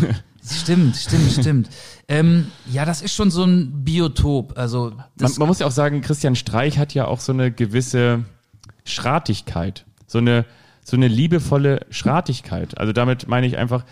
[0.45, 1.69] Stimmt, stimmt, stimmt.
[2.09, 4.59] ähm, ja, das ist schon so ein Biotop.
[4.59, 8.25] Also Man, man muss ja auch sagen, Christian Streich hat ja auch so eine gewisse
[8.85, 10.45] Schratigkeit, so eine,
[10.83, 12.77] so eine liebevolle Schratigkeit.
[12.77, 13.85] Also damit meine ich einfach,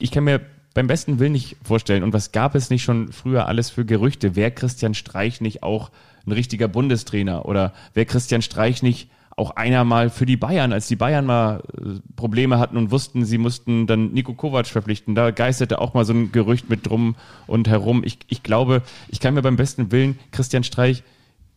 [0.00, 0.40] ich kann mir
[0.72, 4.36] beim besten Willen nicht vorstellen, und was gab es nicht schon früher alles für Gerüchte,
[4.36, 5.90] wäre Christian Streich nicht auch
[6.26, 10.88] ein richtiger Bundestrainer oder wäre Christian Streich nicht auch einer mal für die Bayern, als
[10.88, 15.14] die Bayern mal äh, Probleme hatten und wussten, sie mussten dann Nico Kovac verpflichten.
[15.14, 18.02] Da geisterte auch mal so ein Gerücht mit drum und herum.
[18.04, 21.02] Ich, ich glaube, ich kann mir beim besten Willen Christian Streich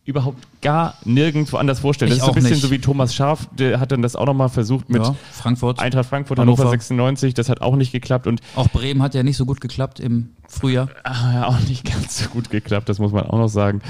[0.06, 2.12] überhaupt gar nirgendwo anders vorstellen.
[2.12, 2.62] Ich das ist so ein bisschen nicht.
[2.62, 5.80] so wie Thomas Scharf, der hat dann das auch nochmal versucht mit ja, Frankfurt.
[5.80, 6.62] Eintracht Frankfurt, Hannover.
[6.62, 9.60] Hannover 96, das hat auch nicht geklappt und Auch Bremen hat ja nicht so gut
[9.60, 10.88] geklappt im Frühjahr.
[11.02, 13.82] ah, ja, auch nicht ganz so gut geklappt, das muss man auch noch sagen.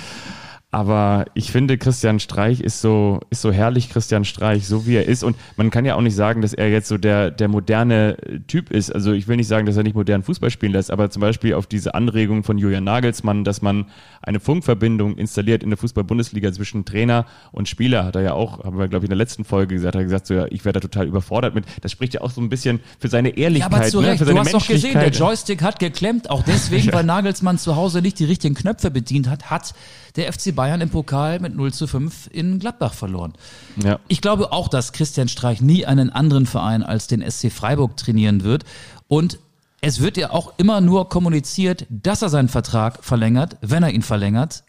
[0.76, 5.06] Aber ich finde, Christian Streich ist so, ist so herrlich Christian Streich, so wie er
[5.06, 5.24] ist.
[5.24, 8.70] Und man kann ja auch nicht sagen, dass er jetzt so der, der moderne Typ
[8.70, 8.94] ist.
[8.94, 11.54] Also ich will nicht sagen, dass er nicht modern Fußball spielen lässt, aber zum Beispiel
[11.54, 13.86] auf diese Anregung von Julian Nagelsmann, dass man
[14.20, 18.78] eine Funkverbindung installiert in der Fußball-Bundesliga zwischen Trainer und Spieler, hat er ja auch, haben
[18.78, 20.80] wir, glaube ich, in der letzten Folge gesagt, hat er gesagt, so, ja, ich werde
[20.80, 21.64] da total überfordert mit.
[21.80, 24.08] Das spricht ja auch so ein bisschen für seine Ja, Ehrlichkeit, aber zu ne?
[24.08, 24.18] Recht.
[24.18, 25.08] für Du hast doch gesehen, der.
[25.08, 26.28] Joystick hat geklemmt.
[26.28, 29.72] Auch deswegen, weil Nagelsmann zu Hause nicht die richtigen Knöpfe bedient hat, hat
[30.16, 33.35] der FC Bayern im Pokal mit 0 zu 5 in Gladbach verloren.
[33.83, 33.98] Ja.
[34.09, 38.42] Ich glaube auch, dass Christian Streich nie einen anderen Verein als den SC Freiburg trainieren
[38.42, 38.64] wird.
[39.09, 39.38] Und
[39.81, 44.02] es wird ja auch immer nur kommuniziert, dass er seinen Vertrag verlängert, wenn er ihn
[44.02, 44.64] verlängert.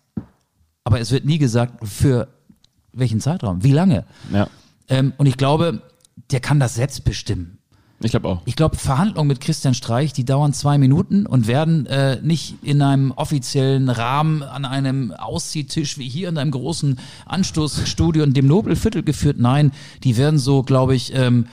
[0.84, 2.28] Aber es wird nie gesagt, für
[2.94, 4.06] welchen Zeitraum, wie lange.
[4.32, 4.48] ja,
[4.90, 5.82] Ähm, und ich glaube,
[6.32, 7.57] der kann das selbst bestimmen.
[8.00, 8.42] Ich glaube auch.
[8.46, 12.82] Ich glaube, Verhandlungen mit Christian Streich, die dauern zwei Minuten und werden äh, nicht in
[12.82, 19.02] einem offiziellen Rahmen an einem Ausziehtisch wie hier in einem großen Anstoßstudio in dem Nobelviertel
[19.02, 19.38] geführt.
[19.40, 19.72] Nein,
[20.04, 21.48] die werden so, glaube ich, ähm,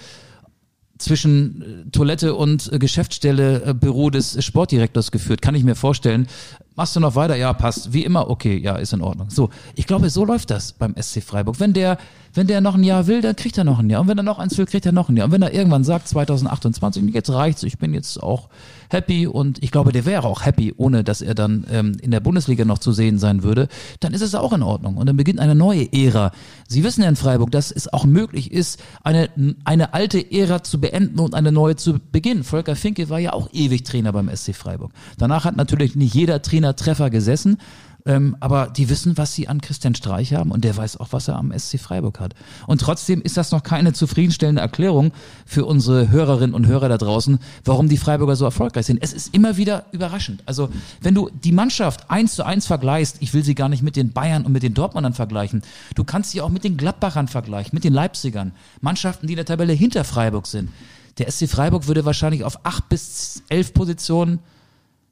[0.98, 6.28] zwischen äh, Toilette und äh, Geschäftsstelle, äh, Büro des Sportdirektors geführt, kann ich mir vorstellen.
[6.76, 7.36] Machst du noch weiter?
[7.36, 7.92] Ja, passt.
[7.92, 9.30] Wie immer, okay, ja, ist in Ordnung.
[9.30, 11.60] So, ich glaube, so läuft das beim SC Freiburg.
[11.60, 11.98] Wenn der,
[12.34, 14.00] wenn der noch ein Jahr will, dann kriegt er noch ein Jahr.
[14.00, 15.26] Und wenn er noch eins will, kriegt er noch ein Jahr.
[15.26, 18.48] Und wenn er irgendwann sagt, 2028, jetzt reicht's, ich bin jetzt auch
[18.90, 22.20] happy und ich glaube, der wäre auch happy, ohne dass er dann ähm, in der
[22.20, 23.68] Bundesliga noch zu sehen sein würde,
[24.00, 24.96] dann ist es auch in Ordnung.
[24.96, 26.32] Und dann beginnt eine neue Ära.
[26.66, 29.30] Sie wissen ja in Freiburg, dass es auch möglich ist, eine,
[29.64, 32.42] eine alte Ära zu beenden und eine neue zu beginnen.
[32.42, 34.90] Volker Finke war ja auch ewig Trainer beim SC Freiburg.
[35.18, 37.58] Danach hat natürlich nicht jeder Trainer Treffer gesessen.
[38.06, 41.28] Ähm, aber die wissen, was sie an Christian Streich haben und der weiß auch, was
[41.28, 42.34] er am SC Freiburg hat.
[42.66, 45.12] Und trotzdem ist das noch keine zufriedenstellende Erklärung
[45.46, 49.02] für unsere Hörerinnen und Hörer da draußen, warum die Freiburger so erfolgreich sind.
[49.02, 50.42] Es ist immer wieder überraschend.
[50.44, 50.68] Also,
[51.00, 54.12] wenn du die Mannschaft eins zu eins vergleichst, ich will sie gar nicht mit den
[54.12, 55.62] Bayern und mit den Dortmundern vergleichen,
[55.94, 59.46] du kannst sie auch mit den Gladbachern vergleichen, mit den Leipzigern, Mannschaften, die in der
[59.46, 60.68] Tabelle hinter Freiburg sind.
[61.16, 64.40] Der SC Freiburg würde wahrscheinlich auf acht bis elf Positionen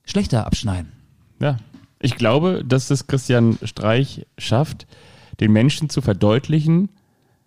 [0.04, 1.01] schlechter abschneiden.
[1.42, 1.56] Ja,
[2.00, 4.86] ich glaube, dass es Christian Streich schafft,
[5.40, 6.88] den Menschen zu verdeutlichen,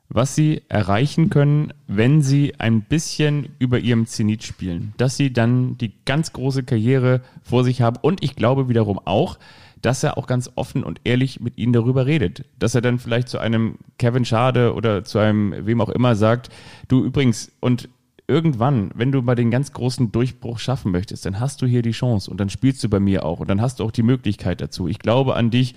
[0.09, 4.93] was sie erreichen können, wenn sie ein bisschen über ihrem Zenit spielen.
[4.97, 7.97] Dass sie dann die ganz große Karriere vor sich haben.
[8.01, 9.39] Und ich glaube wiederum auch,
[9.81, 12.43] dass er auch ganz offen und ehrlich mit ihnen darüber redet.
[12.59, 16.49] Dass er dann vielleicht zu einem Kevin Schade oder zu einem wem auch immer sagt,
[16.89, 17.87] du übrigens, und
[18.27, 21.91] irgendwann, wenn du mal den ganz großen Durchbruch schaffen möchtest, dann hast du hier die
[21.91, 24.61] Chance und dann spielst du bei mir auch und dann hast du auch die Möglichkeit
[24.61, 24.87] dazu.
[24.87, 25.75] Ich glaube an dich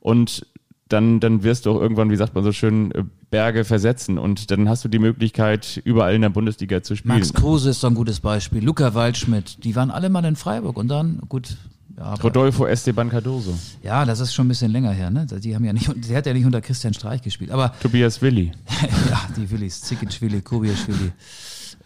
[0.00, 0.46] und
[0.88, 4.50] dann, dann wirst du auch irgendwann, wie sagt man so schön, äh, Berge versetzen und
[4.50, 7.14] dann hast du die Möglichkeit, überall in der Bundesliga zu spielen.
[7.14, 8.64] Max Kruse ist so ein gutes Beispiel.
[8.64, 11.56] Luca Waldschmidt, die waren alle mal in Freiburg und dann, gut,
[11.96, 13.54] ja, Rodolfo Esteban Cardoso.
[13.82, 15.26] Ja, das ist schon ein bisschen länger her, ne?
[15.26, 17.74] Die haben ja nicht, der hat ja nicht unter Christian Streich gespielt, aber.
[17.82, 18.52] Tobias Willi.
[19.10, 21.12] ja, die Willis, Zikicwili, Kubiaschwili.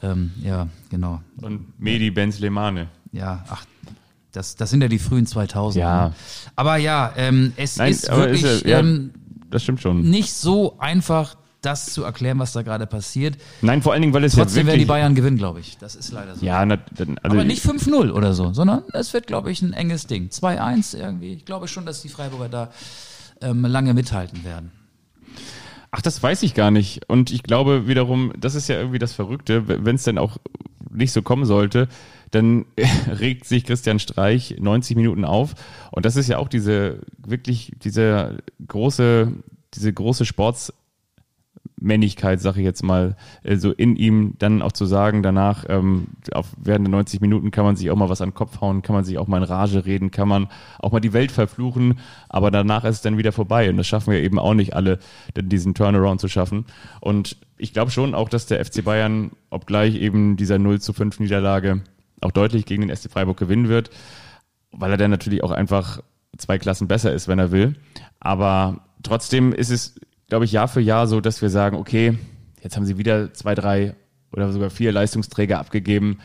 [0.05, 1.21] Ähm, ja, genau.
[1.41, 2.89] Und Medi Benzlemane.
[3.13, 3.65] Ja, ach,
[4.33, 5.81] das, das sind ja die frühen 2000.
[5.81, 6.13] Ja.
[6.57, 9.13] Aber ja, ähm, es Nein, ist wirklich ist ja, ähm,
[9.51, 10.03] das stimmt schon.
[10.03, 13.39] nicht so einfach, das zu erklären, was da gerade passiert.
[13.63, 14.73] Nein, vor allen Dingen, weil es Trotzdem ja wirklich...
[14.73, 15.79] werden die Bayern gewinnen, glaube ich.
[15.79, 16.45] Das ist leider so.
[16.45, 19.73] Ja, na, dann, also Aber nicht 5-0 oder so, sondern es wird, glaube ich, ein
[19.73, 20.29] enges Ding.
[20.29, 21.33] 2-1 irgendwie.
[21.35, 22.71] Ich glaube schon, dass die Freiburger da
[23.41, 24.73] ähm, lange mithalten werden.
[25.97, 27.09] Ach, das weiß ich gar nicht.
[27.09, 30.39] Und ich glaube wiederum, das ist ja irgendwie das Verrückte, wenn es denn auch
[30.91, 31.87] nicht so kommen sollte,
[32.33, 32.65] dann
[33.21, 35.55] regt sich Christian Streich 90 Minuten auf.
[35.93, 39.35] Und das ist ja auch diese, wirklich, diese große,
[39.75, 40.73] diese große Sports,
[41.85, 46.09] Männlichkeit, sage ich jetzt mal, äh, so in ihm dann auch zu sagen, danach, ähm,
[46.33, 48.83] auf, während der 90 Minuten kann man sich auch mal was an den Kopf hauen,
[48.83, 51.99] kann man sich auch mal in Rage reden, kann man auch mal die Welt verfluchen,
[52.29, 54.99] aber danach ist es dann wieder vorbei und das schaffen wir eben auch nicht alle,
[55.37, 56.67] diesen Turnaround zu schaffen.
[57.01, 61.21] Und ich glaube schon auch, dass der FC Bayern, obgleich eben dieser 0 zu 5
[61.21, 61.83] Niederlage
[62.21, 63.91] auch deutlich gegen den SC Freiburg gewinnen wird,
[64.73, 66.01] weil er dann natürlich auch einfach
[66.37, 67.77] zwei Klassen besser ist, wenn er will.
[68.21, 72.19] Aber trotzdem ist es glaube ich, Jahr für Jahr so, dass wir sagen, okay,
[72.63, 73.95] jetzt haben sie wieder zwei, drei
[74.33, 76.19] oder sogar vier Leistungsträger abgegeben.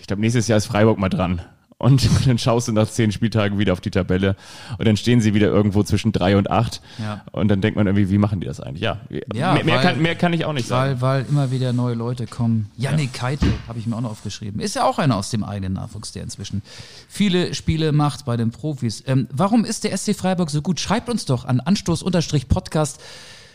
[0.00, 1.42] Ich glaube, nächstes Jahr ist Freiburg mal dran.
[1.80, 4.34] Und dann schaust du nach zehn Spieltagen wieder auf die Tabelle
[4.78, 6.82] und dann stehen sie wieder irgendwo zwischen drei und acht.
[6.98, 7.24] Ja.
[7.30, 8.82] Und dann denkt man irgendwie, wie machen die das eigentlich?
[8.82, 9.00] Ja,
[9.32, 11.00] ja mehr, mehr, kann, mehr kann ich auch nicht weil, sagen.
[11.00, 12.70] Weil immer wieder neue Leute kommen.
[12.76, 13.20] Janik ja.
[13.20, 14.60] Keitel habe ich mir auch noch aufgeschrieben.
[14.60, 16.62] Ist ja auch einer aus dem eigenen Nachwuchs, der inzwischen
[17.08, 19.04] viele Spiele macht bei den Profis.
[19.06, 20.80] Ähm, warum ist der SC Freiburg so gut?
[20.80, 23.00] Schreibt uns doch an Anstoß-Podcast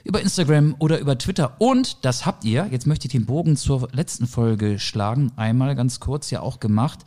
[0.06, 1.56] über Instagram oder über Twitter.
[1.60, 6.00] Und das habt ihr, jetzt möchte ich den Bogen zur letzten Folge schlagen, einmal ganz
[6.00, 7.00] kurz ja auch gemacht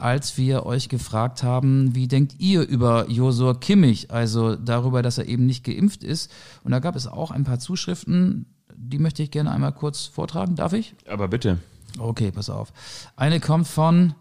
[0.00, 5.26] als wir euch gefragt haben, wie denkt ihr über Josua Kimmich, also darüber, dass er
[5.26, 6.30] eben nicht geimpft ist.
[6.64, 10.56] Und da gab es auch ein paar Zuschriften, die möchte ich gerne einmal kurz vortragen.
[10.56, 10.94] Darf ich?
[11.06, 11.58] Aber bitte.
[11.98, 12.72] Okay, pass auf.
[13.16, 14.14] Eine kommt von,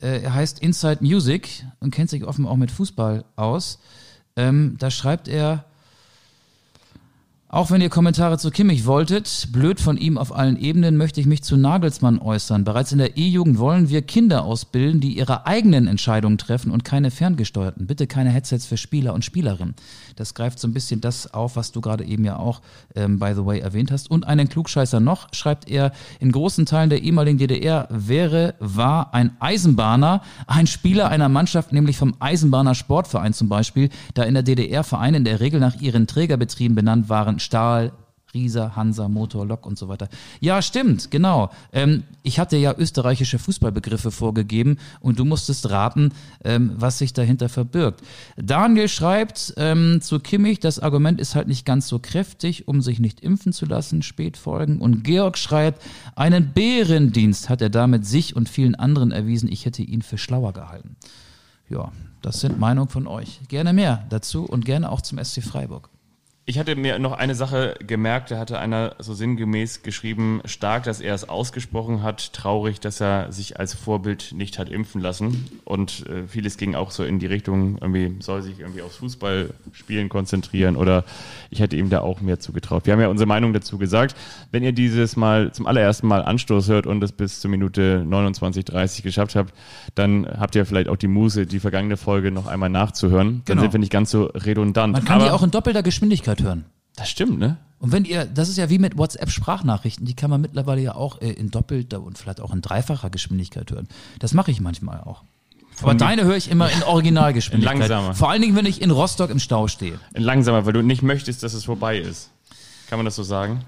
[0.00, 3.78] äh, er heißt Inside Music und kennt sich offen auch mit Fußball aus.
[4.36, 5.66] Ähm, da schreibt er,
[7.54, 11.26] auch wenn ihr Kommentare zu Kimmich wolltet, blöd von ihm auf allen Ebenen, möchte ich
[11.26, 12.64] mich zu Nagelsmann äußern.
[12.64, 17.12] Bereits in der E-Jugend wollen wir Kinder ausbilden, die ihre eigenen Entscheidungen treffen und keine
[17.12, 17.86] ferngesteuerten.
[17.86, 19.76] Bitte keine Headsets für Spieler und Spielerinnen.
[20.16, 22.60] Das greift so ein bisschen das auf, was du gerade eben ja auch,
[22.96, 24.10] ähm, by the way, erwähnt hast.
[24.10, 29.30] Und einen Klugscheißer noch, schreibt er, in großen Teilen der ehemaligen DDR wäre, war ein
[29.38, 34.82] Eisenbahner, ein Spieler einer Mannschaft, nämlich vom Eisenbahner Sportverein zum Beispiel, da in der DDR
[34.82, 37.92] Vereine in der Regel nach ihren Trägerbetrieben benannt waren, Stahl,
[38.34, 40.08] Rieser, Hansa, Motor, Lok und so weiter.
[40.40, 41.50] Ja, stimmt, genau.
[41.72, 46.12] Ähm, ich hatte ja österreichische Fußballbegriffe vorgegeben und du musstest raten,
[46.44, 48.02] ähm, was sich dahinter verbirgt.
[48.36, 52.98] Daniel schreibt ähm, zu Kimmich, das Argument ist halt nicht ganz so kräftig, um sich
[52.98, 54.80] nicht impfen zu lassen, Spätfolgen.
[54.80, 55.82] Und Georg schreibt,
[56.16, 59.50] einen Bärendienst hat er damit sich und vielen anderen erwiesen.
[59.50, 60.96] Ich hätte ihn für schlauer gehalten.
[61.70, 63.40] Ja, das sind Meinungen von euch.
[63.48, 65.93] Gerne mehr dazu und gerne auch zum SC Freiburg.
[66.46, 71.00] Ich hatte mir noch eine Sache gemerkt, da hatte einer so sinngemäß geschrieben, stark, dass
[71.00, 75.46] er es ausgesprochen hat, traurig, dass er sich als Vorbild nicht hat impfen lassen.
[75.64, 80.10] Und äh, vieles ging auch so in die Richtung, irgendwie soll sich irgendwie aufs Fußballspielen
[80.10, 81.04] konzentrieren oder
[81.48, 82.84] ich hätte ihm da auch mehr zugetraut.
[82.84, 84.14] Wir haben ja unsere Meinung dazu gesagt.
[84.52, 88.66] Wenn ihr dieses Mal zum allerersten Mal Anstoß hört und es bis zur Minute 29,
[88.66, 89.54] 30 geschafft habt,
[89.94, 93.40] dann habt ihr vielleicht auch die Muße, die vergangene Folge noch einmal nachzuhören.
[93.46, 93.62] Dann Genau.
[93.62, 94.92] sind wir nicht ganz so redundant.
[94.92, 96.64] Man kann Aber die auch in doppelter Geschwindigkeit hören.
[96.96, 97.58] das stimmt, ne?
[97.78, 101.20] Und wenn ihr, das ist ja wie mit WhatsApp-Sprachnachrichten, die kann man mittlerweile ja auch
[101.20, 103.88] äh, in doppelter und vielleicht auch in dreifacher Geschwindigkeit hören.
[104.20, 105.22] Das mache ich manchmal auch.
[105.82, 107.74] Aber deine höre ich immer in Originalgeschwindigkeit.
[107.74, 108.14] In langsamer.
[108.14, 109.98] Vor allen Dingen, wenn ich in Rostock im Stau stehe.
[110.14, 112.30] Langsamer, weil du nicht möchtest, dass es vorbei ist.
[112.88, 113.62] Kann man das so sagen?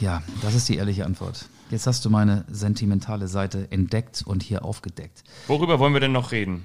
[0.00, 1.46] Ja, das ist die ehrliche Antwort.
[1.70, 5.22] Jetzt hast du meine sentimentale Seite entdeckt und hier aufgedeckt.
[5.46, 6.64] Worüber wollen wir denn noch reden?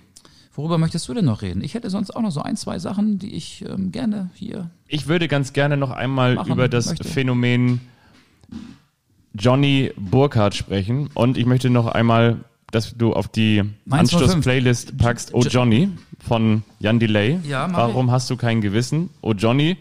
[0.56, 1.64] Worüber möchtest du denn noch reden?
[1.64, 4.70] Ich hätte sonst auch noch so ein, zwei Sachen, die ich ähm, gerne hier.
[4.88, 7.08] Ich würde ganz gerne noch einmal über das möchte.
[7.08, 7.82] Phänomen
[9.34, 11.10] Johnny Burkhardt sprechen.
[11.16, 12.38] Und ich möchte noch einmal,
[12.72, 14.22] dass du auf die Mainz 05.
[14.24, 15.90] Anstoß-Playlist packst, Oh Jo- Johnny
[16.20, 17.40] von Jan Delay.
[17.48, 19.10] Ja, Warum hast du kein Gewissen?
[19.22, 19.78] Oh Johnny.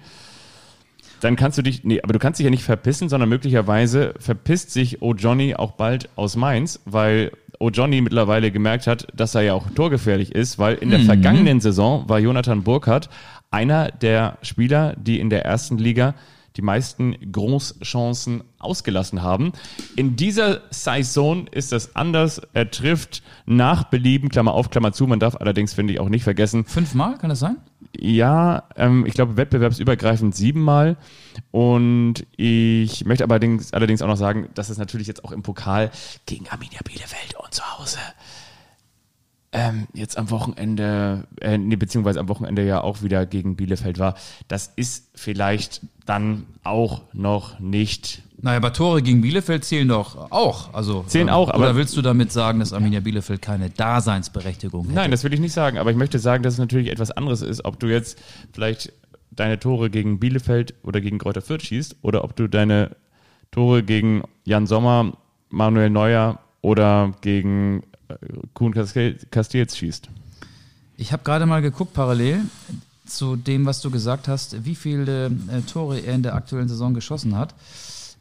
[1.20, 4.70] Dann kannst du dich, nee, aber du kannst dich ja nicht verpissen, sondern möglicherweise verpisst
[4.72, 7.30] sich Oh Johnny auch bald aus Mainz, weil
[7.64, 11.04] Oh Johnny mittlerweile gemerkt hat, dass er ja auch torgefährlich ist, weil in der Mhm.
[11.04, 13.08] vergangenen Saison war Jonathan Burkhardt
[13.52, 16.14] einer der Spieler, die in der ersten Liga
[16.56, 19.52] die meisten Großchancen ausgelassen haben.
[19.96, 22.42] In dieser Saison ist das anders.
[22.52, 25.06] Er trifft nach Belieben, Klammer auf, Klammer zu.
[25.06, 27.56] Man darf allerdings, finde ich, auch nicht vergessen, Fünfmal, kann das sein?
[27.96, 30.96] Ja, ähm, ich glaube wettbewerbsübergreifend siebenmal.
[31.50, 35.90] Und ich möchte allerdings, allerdings auch noch sagen, dass es natürlich jetzt auch im Pokal
[36.26, 37.98] gegen Arminia Bielefeld und zu Hause
[39.52, 44.14] ähm, jetzt am Wochenende, äh, nee, beziehungsweise am Wochenende ja auch wieder gegen Bielefeld war.
[44.48, 50.74] Das ist vielleicht dann auch noch nicht Naja, aber Tore gegen Bielefeld zählen doch auch.
[50.74, 54.84] Also, Zählen ähm, auch, aber- Oder willst du damit sagen, dass Arminia Bielefeld keine Daseinsberechtigung
[54.86, 54.94] hätte?
[54.94, 57.40] Nein, das will ich nicht sagen, aber ich möchte sagen, dass es natürlich etwas anderes
[57.42, 58.18] ist, ob du jetzt
[58.52, 58.92] vielleicht
[59.30, 62.96] deine Tore gegen Bielefeld oder gegen Kräuter Fürth schießt oder ob du deine
[63.52, 65.12] Tore gegen Jan Sommer,
[65.50, 68.14] Manuel Neuer oder gegen äh,
[68.54, 70.08] Kuhn Castel- Castells schießt.
[70.96, 72.40] Ich habe gerade mal geguckt, parallel
[73.06, 76.92] zu dem, was du gesagt hast, wie viele äh, Tore er in der aktuellen Saison
[76.94, 77.54] geschossen hat.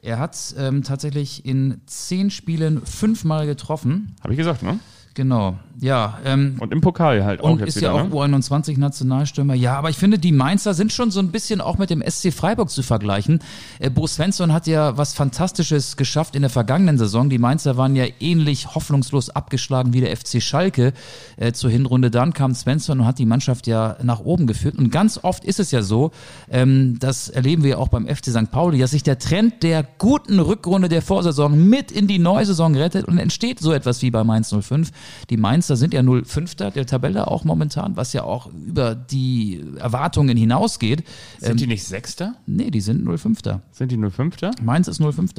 [0.01, 4.15] Er hat ähm, tatsächlich in zehn Spielen fünfmal getroffen.
[4.21, 4.79] Habe ich gesagt, ne?
[5.13, 6.19] Genau, ja.
[6.23, 7.93] Ähm, Und im Pokal halt auch und jetzt ist wieder.
[7.93, 8.37] ja auch ne?
[8.37, 9.55] U21-Nationalstürmer.
[9.55, 12.31] Ja, aber ich finde, die Mainzer sind schon so ein bisschen auch mit dem SC
[12.31, 13.39] Freiburg zu vergleichen.
[13.79, 17.29] Äh, Bo Svensson hat ja was Fantastisches geschafft in der vergangenen Saison.
[17.29, 20.93] Die Mainzer waren ja ähnlich hoffnungslos abgeschlagen wie der FC Schalke
[21.35, 22.09] äh, zur Hinrunde.
[22.09, 24.77] Dann kam Svensson und hat die Mannschaft ja nach oben geführt.
[24.77, 26.11] Und ganz oft ist es ja so,
[26.49, 28.51] ähm, das erleben wir auch beim FC St.
[28.51, 32.75] Pauli, dass sich der Trend der guten Rückrunde der Vorsaison mit in die neue Saison
[32.75, 34.91] rettet und entsteht so etwas wie bei Mainz 05.
[35.29, 36.55] Die Mainzer sind ja 05.
[36.55, 41.03] der Tabelle auch momentan, was ja auch über die Erwartungen hinausgeht.
[41.39, 42.35] Sind die nicht Sechster?
[42.45, 43.39] Nee, die sind 05.
[43.71, 44.51] Sind die nur Fünfter?
[44.61, 45.33] Mainz ist 05.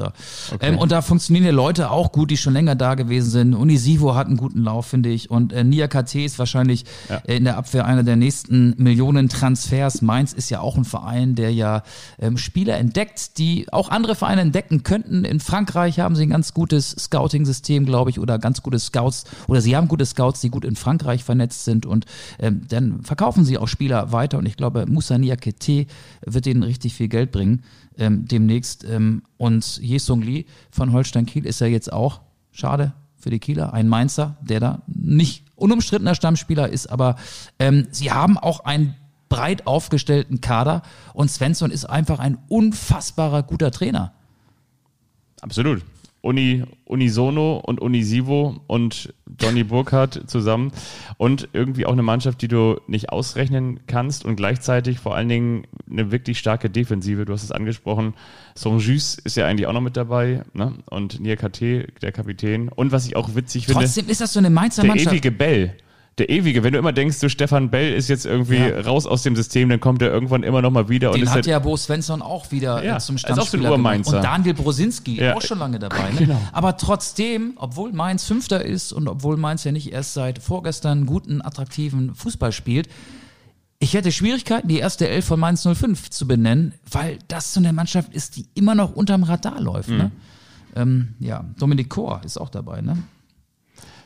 [0.60, 3.54] Ähm, und da funktionieren ja Leute auch gut, die schon länger da gewesen sind.
[3.54, 5.30] Unisivo hat einen guten Lauf, finde ich.
[5.30, 6.84] Und äh, Nia KT ist wahrscheinlich
[7.26, 10.02] äh, in der Abwehr einer der nächsten Millionen Transfers.
[10.02, 11.82] Mainz ist ja auch ein Verein, der ja
[12.18, 15.24] ähm, Spieler entdeckt, die auch andere Vereine entdecken könnten.
[15.24, 19.24] In Frankreich haben sie ein ganz gutes Scouting-System, glaube ich, oder ganz gute Scouts.
[19.52, 21.84] Oder sie haben gute Scouts, die gut in Frankreich vernetzt sind.
[21.84, 22.06] Und
[22.38, 24.38] ähm, dann verkaufen sie auch Spieler weiter.
[24.38, 25.84] Und ich glaube, Moussa Niakete
[26.24, 27.62] wird denen richtig viel Geld bringen
[27.98, 28.82] ähm, demnächst.
[28.84, 33.74] Ähm, und Jesung Lee von Holstein Kiel ist ja jetzt auch, schade für die Kieler,
[33.74, 37.16] ein Mainzer, der da nicht unumstrittener Stammspieler ist, aber
[37.58, 38.94] ähm, sie haben auch einen
[39.28, 40.80] breit aufgestellten Kader
[41.12, 44.14] und Svensson ist einfach ein unfassbarer guter Trainer.
[45.42, 45.84] Absolut.
[46.22, 50.70] Uni, Unisono und Unisivo und Johnny Burkhardt zusammen
[51.18, 55.66] und irgendwie auch eine Mannschaft, die du nicht ausrechnen kannst und gleichzeitig vor allen Dingen
[55.90, 57.24] eine wirklich starke Defensive.
[57.24, 58.14] Du hast es angesprochen.
[58.54, 60.74] Sonjus ist ja eigentlich auch noch mit dabei ne?
[60.90, 62.68] und Niakate, der Kapitän.
[62.68, 65.12] Und was ich auch witzig finde, Trotzdem ist das so eine Mainzer der Mannschaft.
[65.12, 65.76] ewige Bell.
[66.18, 68.80] Der ewige, wenn du immer denkst, du Stefan Bell ist jetzt irgendwie Ja.
[68.82, 71.30] raus aus dem System, dann kommt er irgendwann immer noch mal wieder und Den ist
[71.30, 73.62] hat halt, ja Bo Svensson auch wieder Ja, äh, zum ist auch so ein Stammspieler
[73.70, 73.78] gemacht.
[73.78, 74.16] Urmainzer.
[74.18, 75.34] Und Daniel Brosinski, Ja.
[75.34, 76.10] auch schon lange dabei.
[76.10, 76.18] Ne?
[76.18, 76.40] Genau.
[76.52, 81.40] Aber trotzdem, obwohl Mainz Fünfter ist und obwohl Mainz ja nicht erst seit vorgestern guten,
[81.40, 82.88] attraktiven Fußball spielt,
[83.78, 87.72] ich hätte Schwierigkeiten, die erste Elf von Mainz 05 zu benennen, weil das so eine
[87.72, 89.88] Mannschaft ist, die immer noch unterm Radar läuft.
[89.88, 90.04] Ne?
[90.04, 90.10] Mhm.
[90.74, 92.80] Ähm, ja, Dominik Kor ist auch dabei.
[92.82, 92.98] Ne?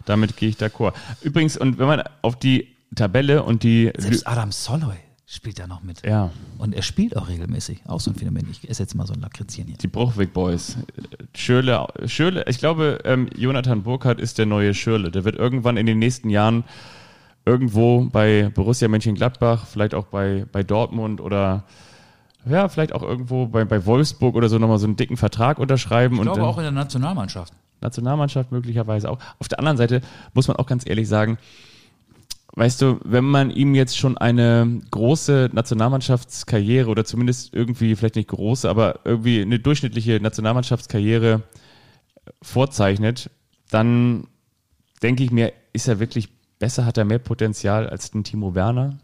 [0.06, 0.94] Damit gehe ich d'accord.
[1.20, 3.92] Übrigens, und wenn man auf die Tabelle und die.
[3.98, 4.96] Selbst Adam Soloy
[5.26, 6.06] spielt da noch mit.
[6.06, 6.30] Ja.
[6.58, 7.82] Und er spielt auch regelmäßig.
[7.86, 8.46] Auch so ein Phänomen.
[8.50, 9.76] Ich esse jetzt mal so ein Lakritzchen hier.
[9.76, 10.76] Die Bruchweg Boys.
[11.34, 15.10] Schürle, Schürle, ich glaube, ähm, Jonathan Burkhardt ist der neue Schürle.
[15.10, 16.64] Der wird irgendwann in den nächsten Jahren
[17.44, 21.64] irgendwo bei Borussia Mönchengladbach, vielleicht auch bei, bei Dortmund oder
[22.48, 26.14] ja, vielleicht auch irgendwo bei, bei Wolfsburg oder so nochmal so einen dicken Vertrag unterschreiben.
[26.14, 27.52] Ich und glaube dann- auch in der Nationalmannschaft.
[27.80, 29.18] Nationalmannschaft möglicherweise auch.
[29.38, 30.00] Auf der anderen Seite
[30.34, 31.38] muss man auch ganz ehrlich sagen,
[32.54, 38.28] weißt du, wenn man ihm jetzt schon eine große Nationalmannschaftskarriere oder zumindest irgendwie, vielleicht nicht
[38.28, 41.42] große, aber irgendwie eine durchschnittliche Nationalmannschaftskarriere
[42.42, 43.30] vorzeichnet,
[43.70, 44.26] dann
[45.02, 48.98] denke ich mir, ist er wirklich besser, hat er mehr Potenzial als ein Timo Werner?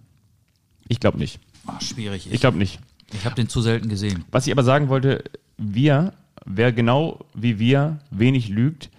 [0.89, 1.39] Ich glaube nicht.
[1.67, 2.29] Ach, schwierig.
[2.33, 2.81] Ich glaube nicht.
[3.13, 4.25] ich habe den zu selten gesehen.
[4.31, 5.25] Was ich aber sagen wollte,
[5.59, 6.15] wir,
[6.45, 8.91] wer genau wie wir wenig lügt,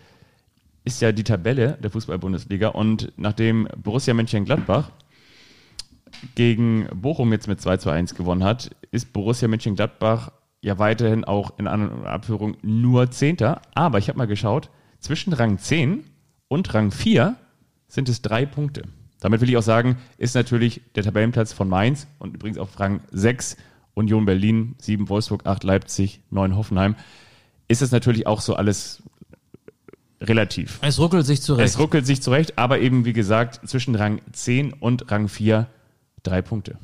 [0.86, 2.70] ist ja die Tabelle der Fußball-Bundesliga.
[2.70, 4.92] Und nachdem Borussia Mönchengladbach
[6.36, 10.32] gegen Bochum jetzt mit 2 zu 1 gewonnen hat, ist Borussia Mönchengladbach
[10.62, 13.62] ja weiterhin auch in An- und Abführung nur Zehnter.
[13.76, 14.70] Aber ich habe mal geschaut,
[15.00, 16.06] zwischen Rang 10
[16.48, 17.36] und Rang 4
[17.88, 18.84] sind es drei Punkte.
[19.20, 23.02] Damit will ich auch sagen, ist natürlich der Tabellenplatz von Mainz und übrigens auf Rang
[23.12, 23.58] 6
[23.94, 26.96] Union Berlin, 7 Wolfsburg, 8 Leipzig, 9 Hoffenheim.
[27.68, 29.02] Ist es natürlich auch so alles
[30.22, 30.80] relativ.
[30.82, 31.70] Es ruckelt sich zurecht.
[31.70, 35.68] Es ruckelt sich zurecht, aber eben wie gesagt, zwischen Rang 10 und Rang 4
[36.24, 36.78] drei Punkte.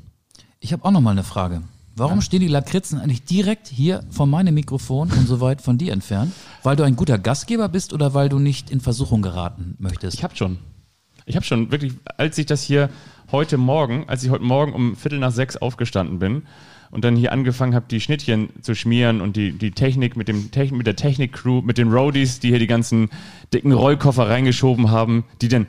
[0.60, 1.62] Ich habe auch noch mal eine Frage.
[1.96, 5.92] Warum stehen die Lakritzen eigentlich direkt hier vor meinem Mikrofon und so weit von dir
[5.92, 6.32] entfernt?
[6.64, 10.16] Weil du ein guter Gastgeber bist oder weil du nicht in Versuchung geraten möchtest?
[10.16, 10.60] Ich habe schon.
[11.26, 12.90] Ich habe schon wirklich, als ich das hier
[13.32, 16.44] heute Morgen, als ich heute Morgen um Viertel nach sechs aufgestanden bin
[16.92, 20.52] und dann hier angefangen habe, die Schnittchen zu schmieren und die, die Technik mit, dem
[20.52, 23.10] Techn mit der Technik-Crew, mit den Roadies, die hier die ganzen
[23.54, 25.68] dicken Rollkoffer reingeschoben haben, die dann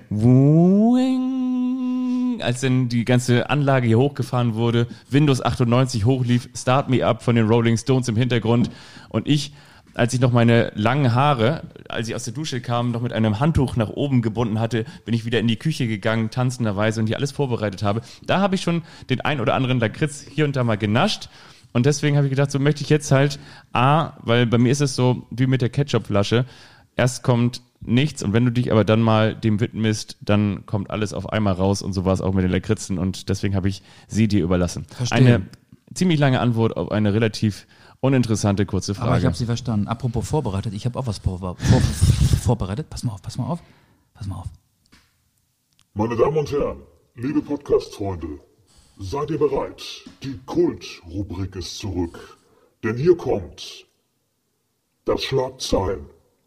[2.43, 7.37] als dann die ganze Anlage hier hochgefahren wurde, Windows 98 hochlief, Start Me Up von
[7.37, 8.71] den Rolling Stones im Hintergrund
[9.11, 9.53] und ich
[9.95, 13.41] als ich noch meine langen Haare, als ich aus der Dusche kam, noch mit einem
[13.41, 17.17] Handtuch nach oben gebunden hatte, bin ich wieder in die Küche gegangen, tanzenderweise und hier
[17.17, 18.03] alles vorbereitet habe.
[18.25, 21.29] Da habe ich schon den ein oder anderen Lakritz hier und da mal genascht.
[21.73, 23.39] Und deswegen habe ich gedacht, so möchte ich jetzt halt
[23.73, 26.45] A, weil bei mir ist es so wie mit der Ketchupflasche.
[26.97, 31.15] Erst kommt nichts und wenn du dich aber dann mal dem widmest, dann kommt alles
[31.15, 33.83] auf einmal raus und so war es auch mit den Lakritzen und deswegen habe ich
[34.07, 34.85] sie dir überlassen.
[34.91, 35.19] Verstehe.
[35.19, 35.43] Eine
[35.95, 37.67] ziemlich lange Antwort auf eine relativ
[38.01, 39.09] uninteressante kurze Frage.
[39.09, 39.89] Aber ich habe sie verstanden.
[39.89, 41.57] Apropos vorbereitet, ich habe auch was vor, vor,
[42.43, 42.91] vorbereitet.
[42.91, 43.61] Pass mal auf, pass mal auf.
[44.15, 44.49] Pass mal auf.
[45.95, 46.83] Meine Damen und Herren,
[47.15, 48.41] liebe Podcast-Freunde,
[48.99, 49.83] seid ihr bereit?
[50.23, 52.39] Die Kult-Rubrik ist zurück.
[52.83, 53.87] Denn hier kommt
[55.05, 56.07] das Schlagzeilen.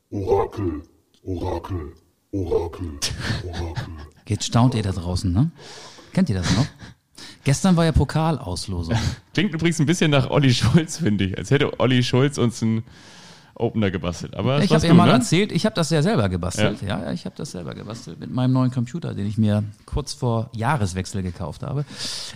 [0.10, 0.84] Orakel,
[1.24, 1.94] Orakel,
[2.32, 3.00] Orakel,
[3.44, 3.94] Orakel.
[4.28, 5.52] Jetzt staunt ihr da draußen, ne?
[6.14, 6.68] Kennt ihr das noch?
[7.44, 8.96] Gestern war ja Pokalauslosung.
[9.34, 11.38] Klingt übrigens ein bisschen nach Olli Schulz, finde ich.
[11.38, 12.84] Als hätte Olli Schulz uns einen
[13.56, 14.36] Opener gebastelt.
[14.36, 15.14] Aber Ich habe ihr du, mal ne?
[15.14, 16.82] erzählt, ich habe das ja selber gebastelt.
[16.82, 17.00] Ja.
[17.00, 20.14] Ja, ja, ich habe das selber gebastelt mit meinem neuen Computer, den ich mir kurz
[20.14, 21.86] vor Jahreswechsel gekauft habe.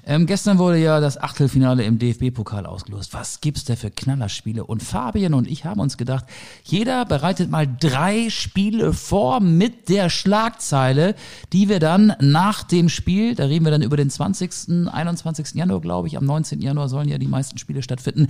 [0.06, 3.14] Ähm, gestern wurde ja das Achtelfinale im DFB-Pokal ausgelost.
[3.14, 4.64] Was gibt's da für Knallerspiele?
[4.64, 6.26] Und Fabian und ich haben uns gedacht,
[6.64, 11.16] jeder bereitet mal drei Spiele vor mit der Schlagzeile,
[11.52, 15.56] die wir dann nach dem Spiel, da reden wir dann über den 20., 21.
[15.56, 16.62] Januar, glaube ich, am 19.
[16.62, 18.28] Januar sollen ja die meisten Spiele stattfinden,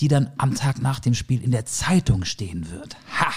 [0.00, 2.96] die dann am Tag nach dem Spiel in der Zeitung stehen wird.
[3.20, 3.32] Ha!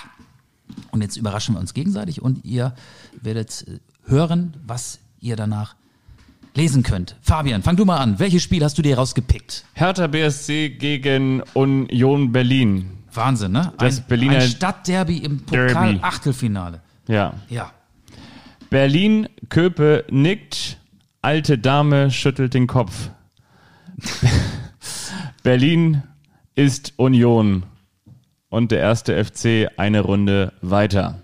[0.91, 2.73] Und jetzt überraschen wir uns gegenseitig und ihr
[3.21, 3.79] werdet äh,
[4.09, 5.75] hören, was ihr danach
[6.55, 7.15] lesen könnt.
[7.21, 8.19] Fabian, fang du mal an.
[8.19, 9.65] Welches Spiel hast du dir rausgepickt?
[9.73, 12.97] Hertha BSC gegen Union Berlin.
[13.13, 13.73] Wahnsinn, ne?
[13.77, 15.41] Das ein, Berliner ein Stadtderby im.
[15.41, 16.81] Pokal-Achtelfinale.
[17.07, 17.33] Ja.
[17.49, 17.71] Ja.
[18.69, 20.77] Berlin, Köpe nickt,
[21.21, 23.09] alte Dame schüttelt den Kopf.
[25.43, 26.03] Berlin
[26.55, 27.63] ist Union
[28.51, 31.15] und der erste FC eine Runde weiter.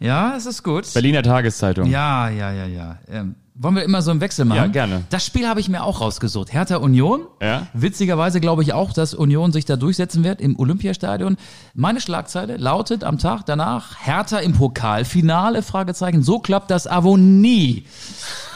[0.00, 0.92] Ja, es ist gut.
[0.92, 1.88] Berliner Tageszeitung.
[1.88, 2.98] Ja, ja, ja, ja.
[3.08, 4.58] Ähm, wollen wir immer so einen Wechsel machen?
[4.58, 5.04] Ja, gerne.
[5.08, 6.52] Das Spiel habe ich mir auch rausgesucht.
[6.52, 7.26] Hertha Union.
[7.40, 7.66] Ja.
[7.72, 11.36] Witzigerweise glaube ich auch, dass Union sich da durchsetzen wird im Olympiastadion.
[11.74, 16.22] Meine Schlagzeile lautet am Tag danach Hertha im Pokalfinale, Fragezeichen.
[16.22, 17.84] So klappt das aber nie.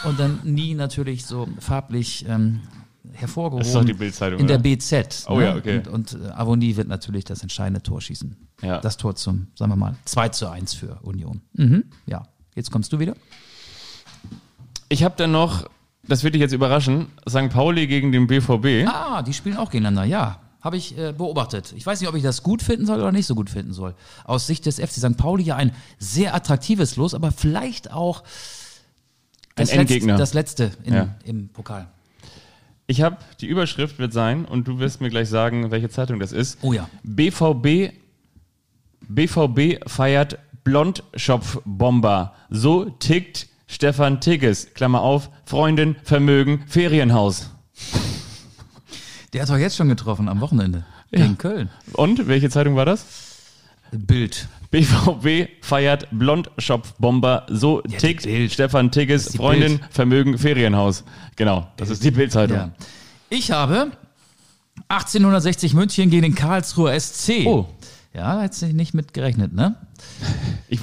[0.04, 2.60] Und dann nie natürlich so farblich ähm,
[3.12, 3.58] hervorgehoben.
[3.60, 4.58] Das ist doch die Bildzeitung, In der?
[4.58, 5.26] BZ.
[5.28, 5.78] Oh ja, okay.
[5.78, 8.36] Und, und äh, Avonie wird natürlich das entscheidende Tor schießen.
[8.62, 8.78] Ja.
[8.80, 11.40] Das Tor zum, sagen wir mal, 2 zu 1 für Union.
[11.54, 11.84] Mhm.
[12.06, 12.24] Ja.
[12.54, 13.14] Jetzt kommst du wieder.
[14.88, 15.68] Ich habe dann noch,
[16.06, 17.50] das wird dich jetzt überraschen, St.
[17.50, 18.86] Pauli gegen den BVB.
[18.88, 20.40] Ah, die spielen auch gegeneinander, ja.
[20.60, 21.72] Habe ich äh, beobachtet.
[21.74, 23.94] Ich weiß nicht, ob ich das gut finden soll oder nicht so gut finden soll.
[24.24, 25.16] Aus Sicht des FC St.
[25.16, 28.22] Pauli ja ein sehr attraktives Los, aber vielleicht auch
[29.56, 30.12] Ein Das, Endgegner.
[30.18, 31.08] Letzt, das letzte in, Ja.
[31.24, 31.88] im Pokal.
[32.90, 36.32] Ich habe, die Überschrift wird sein, und du wirst mir gleich sagen, welche Zeitung das
[36.32, 36.58] ist.
[36.60, 36.90] Oh ja.
[37.04, 37.92] BVB,
[39.02, 42.34] BVB feiert Blondschopfbomber.
[42.50, 44.74] So tickt Stefan Tigges.
[44.74, 47.52] Klammer auf, Freundin, Vermögen, Ferienhaus.
[49.32, 50.84] Der hat doch jetzt schon getroffen am Wochenende.
[51.12, 51.70] Gegen Köln.
[51.92, 53.29] Und, welche Zeitung war das?
[53.92, 54.48] Bild.
[54.70, 57.46] BVB feiert Blondschopfbomber.
[57.48, 58.52] So die tickt Bild.
[58.52, 59.36] Stefan Tigges.
[59.36, 59.92] Freundin, Bild.
[59.92, 61.04] Vermögen, Ferienhaus.
[61.36, 62.56] Genau, das ist die Bildzeitung.
[62.56, 62.72] Ja.
[63.28, 63.92] Ich habe
[64.88, 67.46] 1860 München gegen den Karlsruher SC.
[67.46, 67.66] Oh.
[68.12, 69.76] Ja, hättest du nicht mit gerechnet, ne?
[70.68, 70.80] Ich,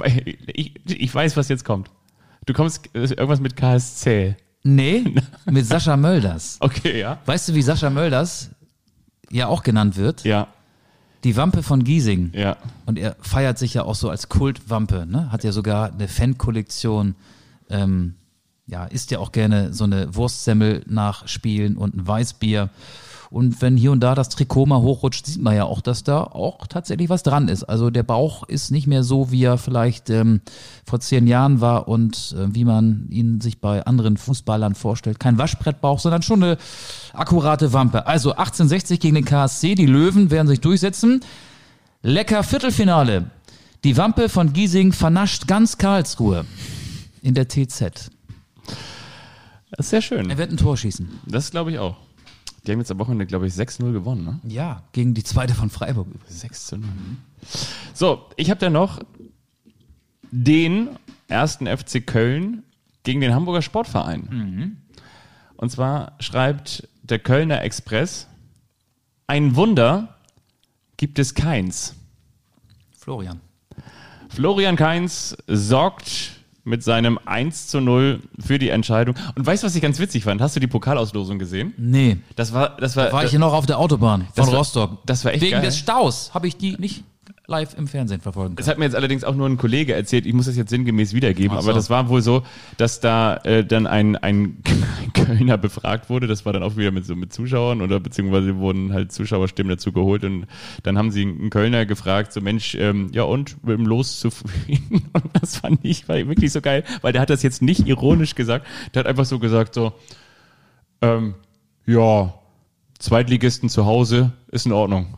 [0.48, 1.90] ich, ich weiß, was jetzt kommt.
[2.46, 4.38] Du kommst äh, irgendwas mit KSC.
[4.64, 6.58] Nee, mit Sascha Mölders.
[6.62, 7.20] Okay, ja.
[7.26, 8.50] Weißt du, wie Sascha Mölders
[9.30, 10.24] ja auch genannt wird?
[10.24, 10.48] Ja,
[11.28, 12.32] Die Wampe von Giesing.
[12.34, 12.56] ja.
[12.86, 15.30] Und er feiert sich ja auch so als Kultwampe, ne?
[15.30, 17.16] Hat ja sogar eine Fankollektion.
[17.70, 18.16] Ähm,
[18.66, 22.70] ja, isst ja auch gerne so eine Wurstsemmel nach Spielen und ein Weißbier.
[23.30, 26.24] Und wenn hier und da das Trikot mal hochrutscht, sieht man ja auch, dass da
[26.24, 27.64] auch tatsächlich was dran ist.
[27.64, 30.42] Also der Bauch ist nicht mehr so, wie er vielleicht ähm,
[30.86, 35.20] vor zehn Jahren war und äh, wie man ihn sich bei anderen Fußballern vorstellt.
[35.20, 36.58] Kein Waschbrettbauch, sondern schon eine
[37.14, 38.08] akkurate Wampe.
[38.08, 41.22] Also 1860 gegen den KSC, die Löwen werden sich durchsetzen.
[42.02, 43.32] Lecker Viertelfinale.
[43.84, 46.46] Die Wampe von Giesing vernascht ganz Karlsruhe
[47.22, 48.10] in der TZ.
[49.72, 50.30] Das ist sehr schön.
[50.30, 51.08] Er wird ein Tor schießen.
[51.26, 52.07] Das glaube ich auch.
[52.68, 54.40] Die haben jetzt am Wochenende, glaube ich, 6-0 gewonnen, ne?
[54.44, 56.42] Ja, gegen die zweite von Freiburg übrigens.
[56.42, 56.90] 6 zu 0.
[57.94, 59.00] So, ich habe da noch
[60.32, 60.90] den
[61.30, 62.64] ersten FC Köln
[63.04, 64.78] gegen den Hamburger Sportverein.
[65.56, 68.28] Und zwar schreibt der Kölner Express,
[69.28, 70.18] ein Wunder
[70.98, 71.96] gibt es keins.
[72.98, 73.40] Florian.
[74.30, 76.37] Florian Kainz sorgt
[76.68, 79.16] mit seinem 1 zu 0 für die Entscheidung.
[79.36, 80.42] Und weißt du, was ich ganz witzig fand?
[80.42, 81.74] Hast du die Pokalauslosung gesehen?
[81.78, 85.00] Nee, Das war, das war, war ich hier noch auf der Autobahn von war- Rostock.
[85.06, 85.62] das war echt Wegen geil.
[85.62, 87.04] des Staus habe ich die nicht
[87.50, 88.72] live im Fernsehen verfolgen Das können.
[88.74, 90.26] hat mir jetzt allerdings auch nur ein Kollege erzählt.
[90.26, 91.64] Ich muss das jetzt sinngemäß wiedergeben, so.
[91.64, 92.44] aber das war wohl so,
[92.76, 94.62] dass da äh, dann ein, ein
[95.14, 96.28] Kölner befragt wurde.
[96.28, 99.94] Das war dann auch wieder mit so mit Zuschauern oder beziehungsweise wurden halt Zuschauerstimmen dazu
[99.94, 100.46] geholt und
[100.84, 105.06] dann haben sie einen Kölner gefragt, so Mensch, ähm, ja und mit dem Los zufrieden?
[105.14, 108.36] Und das fand ich war wirklich so geil, weil der hat das jetzt nicht ironisch
[108.36, 108.68] gesagt.
[108.94, 109.94] Der hat einfach so gesagt so,
[111.02, 111.36] ähm,
[111.86, 112.34] ja,
[113.00, 115.16] Zweitligisten zu Hause ist in Ordnung.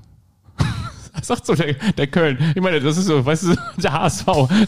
[1.23, 2.37] Sagt so der, der Köln.
[2.55, 4.25] Ich meine, das ist so, weißt du, der HSV.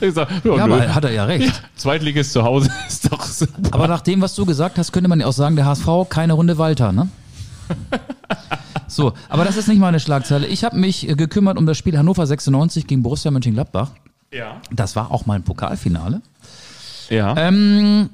[0.10, 0.74] Sagt, ja, Ja, nö.
[0.76, 1.62] aber hat er ja recht.
[1.76, 3.70] Zweitligist zu Hause ist doch super.
[3.72, 6.34] Aber nach dem, was du gesagt hast, könnte man ja auch sagen, der HSV keine
[6.34, 7.08] Runde Walter, ne?
[8.88, 10.46] So, aber das ist nicht meine Schlagzeile.
[10.48, 13.92] Ich habe mich äh, gekümmert um das Spiel Hannover 96 gegen Borussia Mönchengladbach.
[14.34, 14.58] Ja.
[14.72, 16.22] Das war auch mal ein Pokalfinale.
[17.10, 17.36] Ja.
[17.38, 18.10] Ähm,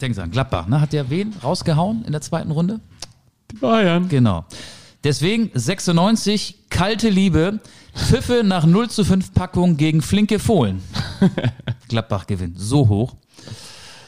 [0.00, 0.80] denk an Gladbach, ne?
[0.80, 2.78] Hat der wen rausgehauen in der zweiten Runde?
[3.60, 4.08] Bayern.
[4.08, 4.44] Genau.
[5.08, 7.60] Deswegen 96, kalte Liebe,
[7.94, 10.82] Pfiffe nach 0 zu 5 Packung gegen flinke Fohlen.
[11.88, 13.16] Gladbach gewinnt so hoch.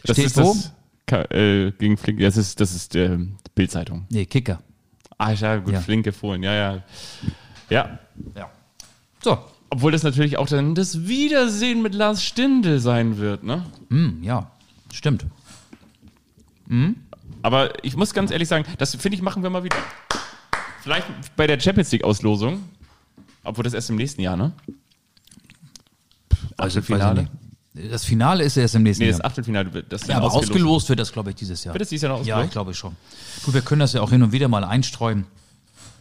[0.04, 0.54] Das Steht ist wo?
[1.06, 2.20] das äh, gegen Flink.
[2.20, 3.16] Das ist, das ist äh,
[3.54, 4.04] Bildzeitung.
[4.10, 4.60] Nee, Kicker.
[5.16, 5.80] Ah, ja, gut, Ja.
[5.80, 6.42] flinke Fohlen.
[6.42, 6.82] Ja, ja.
[7.70, 7.98] Ja.
[8.36, 8.50] Ja.
[9.24, 9.38] So,
[9.70, 13.64] Obwohl das natürlich auch dann das Wiedersehen mit Lars Stindl sein wird, ne?
[13.88, 14.50] hm, ja,
[14.92, 15.24] stimmt.
[17.40, 19.78] Aber ich muss ganz ehrlich sagen, das finde ich, machen wir mal wieder.
[20.82, 21.06] Vielleicht
[21.36, 22.62] bei der Champions League Auslosung.
[23.44, 24.52] Obwohl das erst im nächsten Jahr, ne?
[26.56, 27.30] Also, nicht.
[27.90, 29.26] Das Finale ist erst im nächsten Nee, das Jahr.
[29.26, 31.72] Achtelfinale wird das Ja, aber ausgelost wird das, glaube ich, dieses Jahr.
[31.74, 32.46] Wird das dieses Jahr noch Ja, ausgelost?
[32.46, 32.96] ich glaube schon.
[33.44, 35.26] Gut, wir können das ja auch hin und wieder mal einstreuen.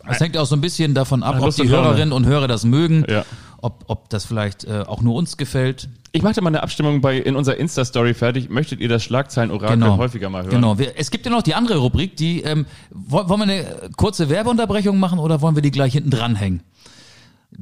[0.08, 1.88] Es hängt auch so ein bisschen davon ab, ob die Laune.
[1.90, 3.26] Hörerinnen und Hörer das mögen, Ja.
[3.62, 5.90] Ob, ob das vielleicht äh, auch nur uns gefällt.
[6.12, 8.50] Ich machte mal eine Abstimmung bei, in unserer Insta-Story fertig.
[8.50, 9.98] Möchtet ihr das Schlagzeilen-Orakel Genau.
[9.98, 10.52] häufiger mal hören?
[10.52, 10.76] Genau.
[10.96, 14.98] Es gibt ja noch die andere Rubrik, die ähm, woll- wollen wir eine kurze Werbeunterbrechung
[15.00, 16.62] machen oder wollen wir die gleich hinten dranhängen?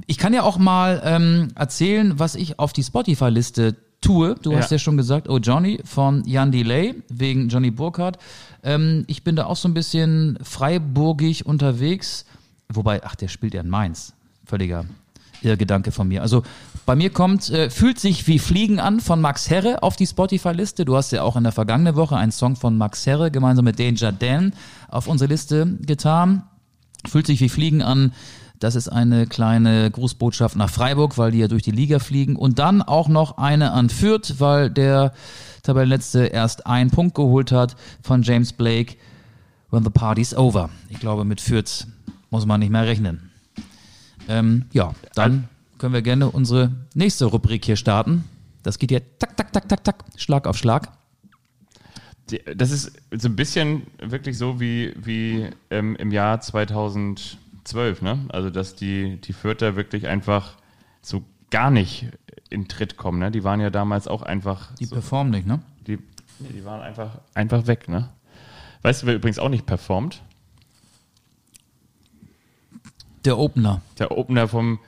[0.05, 4.35] Ich kann ja auch mal ähm, erzählen, was ich auf die Spotify-Liste tue.
[4.41, 4.75] Du hast Ja.
[4.75, 8.17] ja schon gesagt, Oh Johnny von Jan Delay wegen Johnny Burkhardt.
[8.63, 12.25] Ähm, ich bin da auch so ein bisschen freiburgig unterwegs.
[12.69, 14.13] Wobei, ach, der spielt ja in Mainz.
[14.45, 14.85] Völliger
[15.41, 16.21] Irrgedanke von mir.
[16.21, 16.43] Also
[16.85, 20.85] bei mir kommt äh, Fühlt sich wie Fliegen an von Max Herre auf die Spotify-Liste.
[20.85, 23.79] Du hast ja auch in der vergangenen Woche einen Song von Max Herre gemeinsam mit
[23.79, 24.53] Danger Dan
[24.87, 26.43] auf unsere Liste getan.
[27.05, 28.13] Fühlt sich wie Fliegen an.
[28.59, 32.35] Das ist eine kleine Grußbotschaft nach Freiburg, weil die ja durch die Liga fliegen.
[32.35, 35.13] Und dann auch noch eine an Fürth, weil der
[35.61, 38.95] Tabellenletzte erst einen Punkt geholt hat von James Blake.
[39.69, 40.69] When the party's over.
[40.89, 41.85] Ich glaube, mit Fürth
[42.29, 43.26] muss man nicht mehr rechnen.
[44.27, 48.23] Ähm, ja, dann können wir gerne unsere nächste Rubrik hier starten.
[48.63, 50.91] Das geht ja tak, tak, tak, tak, tak, Schlag auf Schlag.
[52.55, 58.25] Das ist so ein bisschen wirklich so wie, wie ähm, im Jahr 2012, ne?
[58.29, 60.57] Also, dass die, die Fürther wirklich einfach
[61.01, 62.07] so gar nicht
[62.49, 63.31] in Tritt kommen, ne?
[63.31, 64.75] Die waren ja damals auch einfach.
[64.75, 65.61] Die so, performen nicht, ne?
[65.87, 65.99] die,
[66.39, 68.09] die waren einfach, einfach weg, ne?
[68.81, 70.21] Weißt du, wer übrigens auch nicht performt?
[73.27, 73.81] Der Opener.
[73.99, 74.79] Der Opener vom,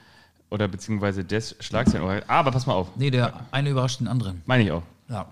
[0.49, 2.23] oder beziehungsweise des Schlagzeilen.
[2.29, 4.41] Aber pass mal auf, Nee, der eine überrascht den anderen.
[4.45, 4.83] meine ich auch.
[5.09, 5.25] Ja.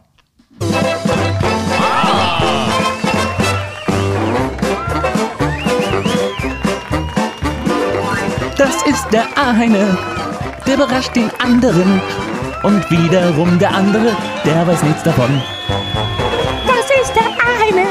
[8.57, 9.97] Das ist der eine,
[10.65, 12.01] der überrascht den anderen.
[12.63, 15.41] Und wiederum der andere, der weiß nichts davon.
[16.65, 17.87] Das ist der eine,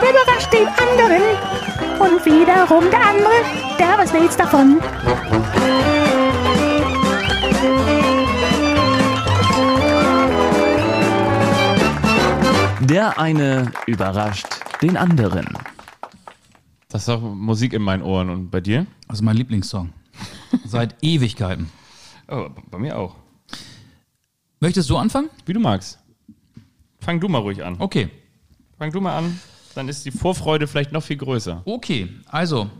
[0.00, 1.22] der überrascht den anderen.
[2.02, 3.38] Und wiederum der andere,
[3.78, 4.80] der weiß nichts davon.
[12.80, 14.46] Der eine überrascht
[14.82, 15.46] den anderen.
[16.88, 18.28] Das ist doch Musik in meinen Ohren.
[18.28, 18.86] Und bei dir?
[19.06, 19.92] Das ist mein Lieblingssong.
[20.64, 21.70] Seit Ewigkeiten.
[22.28, 23.14] Oh, bei mir auch.
[24.58, 25.30] Möchtest du anfangen?
[25.46, 25.98] Wie du magst.
[27.00, 27.76] Fang du mal ruhig an.
[27.78, 28.10] Okay.
[28.78, 29.40] Fang du mal an.
[29.74, 31.62] Dann ist die Vorfreude vielleicht noch viel größer.
[31.64, 32.70] Okay, also,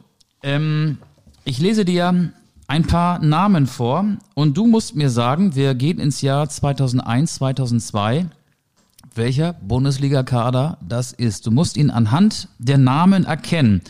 [0.43, 0.99] ähm,
[1.45, 2.33] ich lese dir
[2.67, 8.27] ein paar Namen vor und du musst mir sagen, wir gehen ins Jahr 2001, 2002,
[9.15, 11.47] welcher Bundesliga-Kader das ist.
[11.47, 13.83] Du musst ihn anhand der Namen erkennen.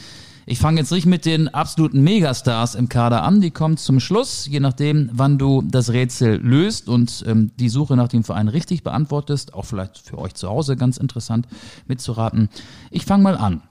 [0.44, 4.46] Ich fange jetzt nicht mit den absoluten Megastars im Kader an, die kommen zum Schluss,
[4.46, 8.82] je nachdem, wann du das Rätsel löst und ähm, die Suche nach dem Verein richtig
[8.82, 11.46] beantwortest, auch vielleicht für euch zu Hause ganz interessant
[11.86, 12.48] mitzuraten.
[12.90, 13.62] Ich fange mal an.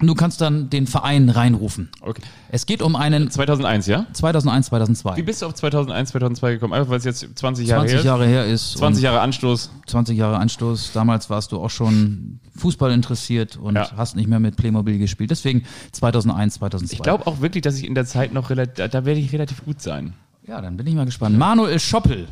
[0.00, 1.90] Du kannst dann den Verein reinrufen.
[2.00, 2.22] Okay.
[2.48, 4.06] Es geht um einen 2001, ja?
[4.12, 5.16] 2001, 2002.
[5.16, 6.72] Wie bist du auf 2001, 2002 gekommen?
[6.72, 8.04] Einfach weil es jetzt 20 Jahre 20 her ist?
[8.06, 8.72] Jahre her ist.
[8.78, 9.70] 20 und Jahre Anstoß.
[9.86, 10.90] 20 Jahre Anstoß.
[10.92, 13.92] Damals warst du auch schon Fußball interessiert und Ja.
[13.96, 15.30] hast nicht mehr mit Playmobil gespielt.
[15.30, 15.62] Deswegen
[15.92, 16.94] 2001, 2002.
[16.96, 19.32] Ich glaube auch wirklich, dass ich in der Zeit noch relativ, da, da werde ich
[19.32, 20.14] relativ gut sein.
[20.48, 21.38] Ja, dann bin ich mal gespannt.
[21.38, 22.26] Manuel Schoppel.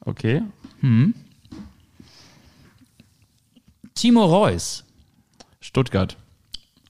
[0.00, 0.42] Okay.
[3.94, 4.84] Timo Reus.
[5.60, 6.16] Stuttgart.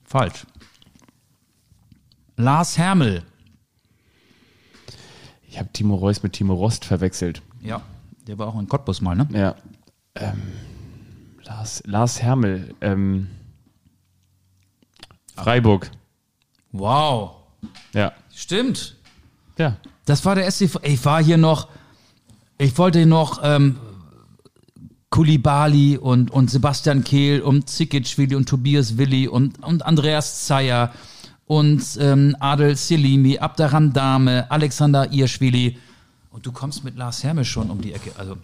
[0.09, 0.47] Falsch.
[2.35, 3.23] Lars Hermel.
[5.47, 7.43] Ich habe Timo Reus mit Timo Rost verwechselt.
[7.61, 7.83] Ja,
[8.25, 9.27] der war auch in Cottbus mal, ne?
[9.31, 9.55] Ja.
[10.15, 10.41] Ähm,
[11.43, 12.73] Lars, Lars Hermel.
[12.81, 13.29] Ähm,
[15.35, 15.91] Freiburg.
[16.71, 17.35] Wow.
[17.93, 18.11] Ja.
[18.33, 18.95] Stimmt.
[19.59, 19.77] Ja.
[20.05, 20.79] Das war der SCV.
[20.81, 21.67] Ich war hier noch,
[22.57, 23.79] ich wollte noch ähm,
[25.09, 30.91] Kulibali und, und Sebastian Kehl und Zikic-Willi und Tobias Willi und, und Andreas Zeyer
[31.47, 35.79] und ähm, Adel Selimi, Abderram Dame, Alexander Irschwili.
[36.29, 38.11] Und du kommst mit Lars Hermes schon um die Ecke.
[38.19, 38.37] Also,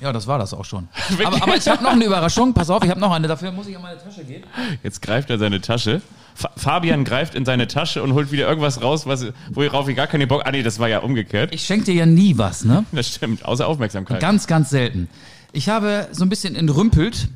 [0.00, 0.88] ja, das war das auch schon.
[1.24, 2.54] aber, aber ich habe noch eine Überraschung.
[2.54, 3.26] Pass auf, ich habe noch eine.
[3.26, 4.44] Dafür muss ich in meine Tasche gehen.
[4.84, 6.02] Jetzt greift er seine Tasche.
[6.36, 10.06] Fa Fabian greift in seine Tasche und holt wieder irgendwas raus, was, worauf ich gar
[10.06, 10.42] keinen Bock.
[10.44, 11.52] Ah, nee, das war ja umgekehrt.
[11.52, 12.84] Ich schenke dir ja nie was, ne?
[12.92, 14.20] Das stimmt, außer Aufmerksamkeit.
[14.20, 15.08] Ganz, ganz selten.
[15.52, 17.28] Ich habe so ein bisschen entrümpelt.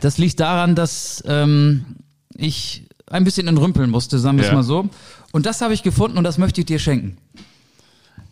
[0.00, 1.84] Das liegt daran, dass ähm,
[2.34, 4.54] ich ein bisschen entrümpeln musste, sagen wir es Ja.
[4.54, 4.88] mal so.
[5.32, 7.16] Und das habe ich gefunden und das möchte ich dir schenken.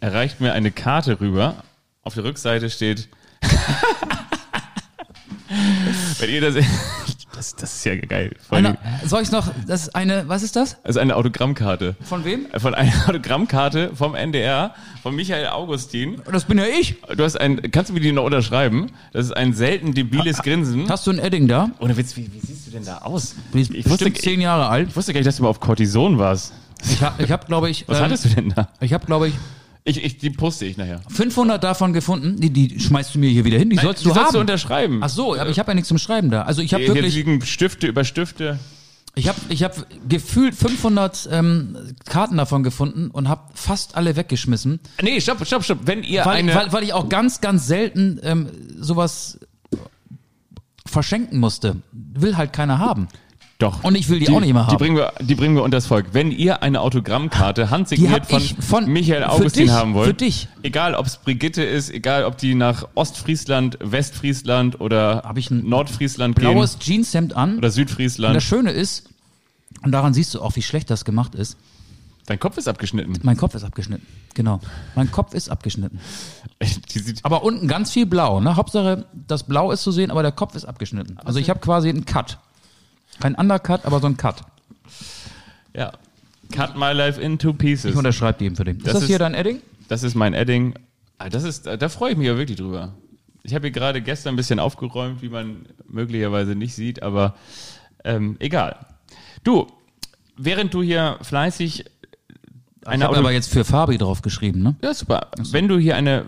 [0.01, 1.57] Er reicht mir eine Karte rüber.
[2.03, 3.09] Auf der Rückseite steht.
[6.19, 6.65] Wenn ihr das.
[7.41, 8.37] Das, das ist ja geil.
[8.51, 8.77] Eine,
[9.07, 10.77] soll ich noch, das ist eine, was ist das?
[10.83, 11.97] Das ist eine Autogrammkarte.
[12.03, 12.45] Von wem?
[12.59, 16.21] Von einer Autogrammkarte vom NDR, von Michael Augustin.
[16.31, 16.97] Das bin ja ich.
[17.17, 18.89] Du hast ein, kannst du mir die noch unterschreiben?
[19.15, 20.87] Das ist ein selten debiles Grinsen.
[20.91, 21.71] Hast du ein Edding da?
[21.79, 23.35] Ohne Witz, wie, wie siehst du denn da aus?
[23.55, 24.91] Ist Ich wusste, zehn Jahre alt.
[24.91, 26.53] ich wusste gar nicht, dass du mal auf Cortison warst.
[26.91, 28.69] Ich habe, ich hab, glaube ich, Was ähm, hattest du denn da?
[28.83, 29.35] ich habe, glaube ich,
[29.85, 31.01] Ich, ich, die poste ich nachher.
[31.09, 32.37] 500 davon gefunden.
[32.39, 33.71] Die, die schmeißt du mir hier wieder hin.
[33.71, 34.35] Die sollst die du sollst haben.
[34.35, 35.01] du unterschreiben.
[35.03, 36.43] Ach so, aber ich habe ja nichts zum Schreiben da.
[36.43, 38.59] Also ich habe Hier wirklich, liegen Stifte über Stifte.
[39.15, 39.75] Ich habe ich hab
[40.09, 45.79] gefühlt 500 ähm, Karten davon gefunden und habe fast alle weggeschmissen, Nee, stopp, stopp, stopp.
[45.85, 46.55] Wenn ihr weil, eine.
[46.55, 49.41] weil, weil ich auch ganz, ganz selten ähm, sowas
[50.87, 51.77] verschenken musste.
[51.93, 53.09] Will halt keiner haben.
[53.61, 53.85] Doch.
[53.85, 54.71] Und ich will die auch nicht mehr haben.
[54.71, 56.07] Die bringen, wir, die bringen wir unters Volk.
[56.13, 60.49] Wenn ihr eine Autogrammkarte Die handsigniert von, von- Michael Augustin dich, haben wollt, für dich.
[60.63, 65.69] egal ob es Brigitte ist, egal ob die nach Ostfriesland, Westfriesland oder Hab ich ein
[65.69, 67.51] Nordfriesland Blaues Jeanshemd an.
[67.51, 69.09] gehen oder Und Südfriesland, das Schöne ist,
[69.83, 71.57] und daran siehst du auch, wie schlecht das gemacht ist,
[72.27, 73.13] dein Kopf ist abgeschnitten.
[73.23, 74.07] mein Kopf ist abgeschnitten.
[74.35, 74.61] Genau.
[74.95, 76.01] Mein Kopf ist abgeschnitten.
[76.95, 78.41] Die sieht, Aber unten ganz viel Blau.
[78.41, 78.57] Ne?
[78.57, 81.19] Hauptsache, das Blau ist zu sehen, aber der Kopf ist abgeschnitten.
[81.19, 82.39] Also ich habe quasi einen Cut.
[83.21, 84.43] Kein Undercut, aber so ein Cut.
[85.75, 85.93] ja.
[86.53, 87.93] Cut my life in two pieces.
[87.93, 88.79] Ich unterschreibe die eben für den.
[88.79, 89.61] Ist Das das, ist- hier dein Edding?
[89.89, 90.75] Das ist mein Edding.
[91.19, 92.95] Ah, Das ist, da freue ich mich ja wirklich drüber.
[93.43, 97.35] Ich habe hier gerade gestern ein bisschen aufgeräumt, wie man möglicherweise nicht sieht, aber
[98.05, 98.77] ähm, egal.
[99.45, 99.67] Du,
[100.37, 104.75] während du hier fleißig Ich eine habe Auto aber jetzt für Fabi drauf geschrieben, ne?
[104.83, 105.29] ja, super.
[105.53, 106.25] Wenn du hier eine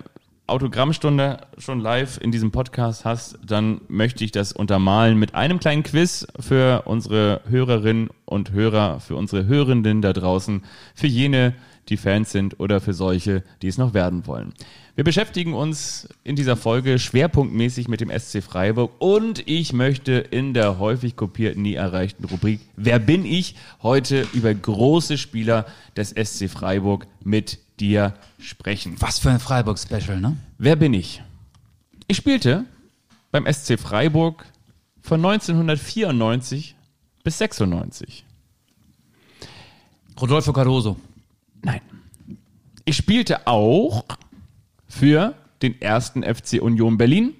[0.52, 5.82] Autogrammstunde schon live in diesem Podcast hast, dann möchte ich das untermalen mit einem kleinen
[5.82, 10.62] Quiz für unsere Hörerinnen und Hörer, für unsere Hörenden da draußen,
[10.94, 11.54] für jene,
[11.88, 14.52] die Fans sind oder für solche, die es noch werden wollen.
[14.94, 20.52] Wir beschäftigen uns in dieser Folge schwerpunktmäßig mit dem SC Freiburg und ich möchte in
[20.52, 23.56] der häufig kopierten, nie erreichten Rubrik Wer bin ich?
[23.82, 25.64] heute über große Spieler
[25.96, 29.00] des SC Freiburg mit dir sprechen.
[29.00, 30.36] Was für ein Freiburg-Special, ne?
[30.56, 31.22] Wer bin ich?
[32.06, 32.64] Ich spielte
[33.32, 34.46] beim SC Freiburg
[35.02, 36.76] von 1994
[37.24, 38.24] bis 96.
[40.20, 40.96] Rodolfo Cardoso.
[41.62, 41.80] Nein.
[42.84, 44.04] Ich spielte auch
[44.86, 47.34] für den ersten FC Union Berlin,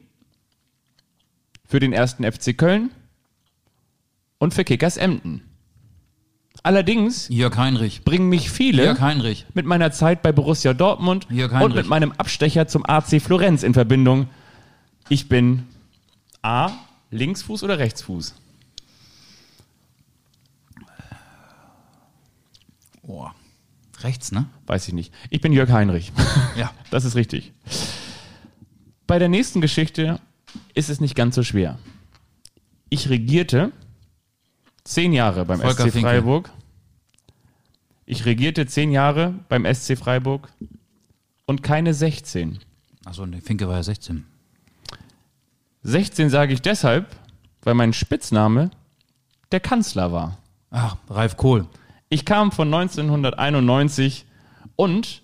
[1.64, 2.90] für den ersten FC Köln
[4.38, 5.43] und für Kickers Emden.
[6.65, 8.03] Allerdings Jörg Heinrich.
[8.05, 9.47] bringen mich viele Jörg Heinrich.
[9.55, 13.75] mit meiner Zeit bei Borussia Dortmund Jörg und mit meinem Abstecher zum AC Florenz in
[13.75, 14.29] Verbindung.
[15.09, 15.67] Ich bin
[16.43, 16.71] A,
[17.11, 18.35] Linksfuß oder Rechtsfuß?
[23.03, 23.29] Oh.
[24.01, 24.47] Rechts, ne?
[24.67, 25.13] Weiß ich nicht.
[25.31, 26.13] Ich bin Jörg Heinrich.
[26.57, 26.71] Ja.
[26.91, 27.53] Das ist richtig.
[29.07, 30.21] Bei der nächsten Geschichte
[30.75, 31.79] ist es nicht ganz so schwer.
[32.91, 33.73] Ich regierte
[34.85, 36.09] zehn Jahre beim Volker SC Finke.
[36.09, 36.51] Freiburg.
[38.05, 40.49] Ich regierte zehn Jahre beim SC Freiburg
[41.47, 42.59] und keine 16.
[43.05, 44.24] Achso, ne, Finke war ja 16.
[45.83, 47.07] 16 sage ich deshalb,
[47.62, 48.70] weil mein Spitzname
[49.51, 50.39] der Kanzler war.
[50.70, 51.66] Ach, Ralf Kohl.
[52.09, 54.26] Ich kam von 1991
[54.76, 55.22] und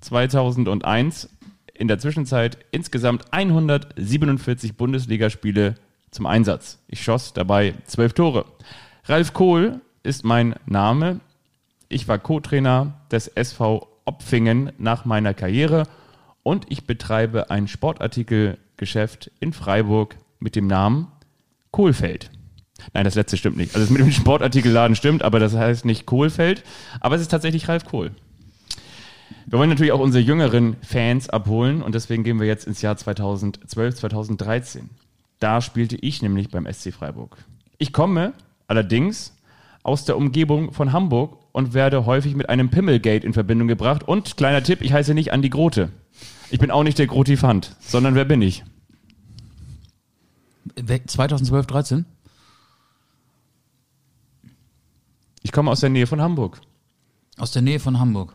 [0.00, 1.28] 2001
[1.74, 5.76] in der Zwischenzeit insgesamt 147 Bundesligaspiele
[6.10, 6.78] zum Einsatz.
[6.88, 8.44] Ich schoss dabei zwölf Tore.
[9.06, 11.18] Ralf Kohl ist mein Name.
[11.88, 15.88] Ich war Co-Trainer des SV Opfingen nach meiner Karriere
[16.44, 21.08] und ich betreibe ein Sportartikelgeschäft in Freiburg mit dem Namen
[21.72, 22.30] Kohlfeld.
[22.94, 23.74] Nein, das letzte stimmt nicht.
[23.74, 26.62] Also das mit dem Sportartikelladen stimmt, aber das heißt nicht Kohlfeld.
[27.00, 28.12] Aber es ist tatsächlich Ralf Kohl.
[29.46, 32.96] Wir wollen natürlich auch unsere jüngeren Fans abholen und deswegen gehen wir jetzt ins Jahr
[32.96, 34.90] 2012, 2013.
[35.40, 37.36] Da spielte ich nämlich beim SC Freiburg.
[37.78, 38.32] Ich komme
[38.72, 39.34] allerdings
[39.82, 44.02] aus der Umgebung von Hamburg und werde häufig mit einem Pimmelgate in Verbindung gebracht.
[44.08, 45.90] Und kleiner Tipp, ich heiße nicht Andi Grote.
[46.50, 48.64] Ich bin auch nicht der Grotifant, sondern wer bin ich?
[50.76, 52.04] We- 2012, 13?
[55.42, 56.60] Ich komme aus der Nähe von Hamburg.
[57.36, 58.34] Aus der Nähe von Hamburg.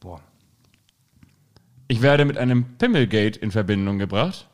[0.00, 0.20] Boah.
[1.88, 4.48] Ich werde mit einem Pimmelgate in Verbindung gebracht.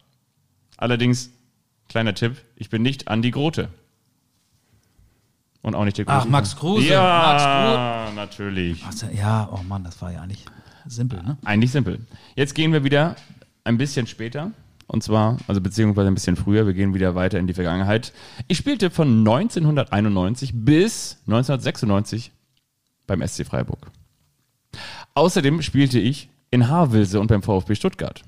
[0.77, 1.31] Allerdings,
[1.93, 3.69] kleiner Tipp, ich bin nicht Andi Grote.
[5.63, 6.31] Und auch nicht der Ach, Grote.
[6.31, 6.89] Max Kruse.
[6.89, 8.85] Ja, natürlich.
[8.85, 10.45] Ach, ja, oh Mann, das war ja eigentlich
[10.87, 11.39] simpel, ne?
[11.45, 12.01] Eigentlich simpel.
[12.35, 13.17] Jetzt gehen wir wieder
[13.65, 14.51] ein bisschen später.
[14.89, 16.67] Und zwar, also beziehungsweise ein bisschen früher.
[16.67, 18.13] Wir gehen wieder weiter in die Vergangenheit.
[18.49, 22.33] Ich spielte von 1991 bis 1996
[23.07, 23.91] beim SC Freiburg.
[25.15, 28.23] Außerdem spielte ich in Havelse und beim VfB Stuttgart.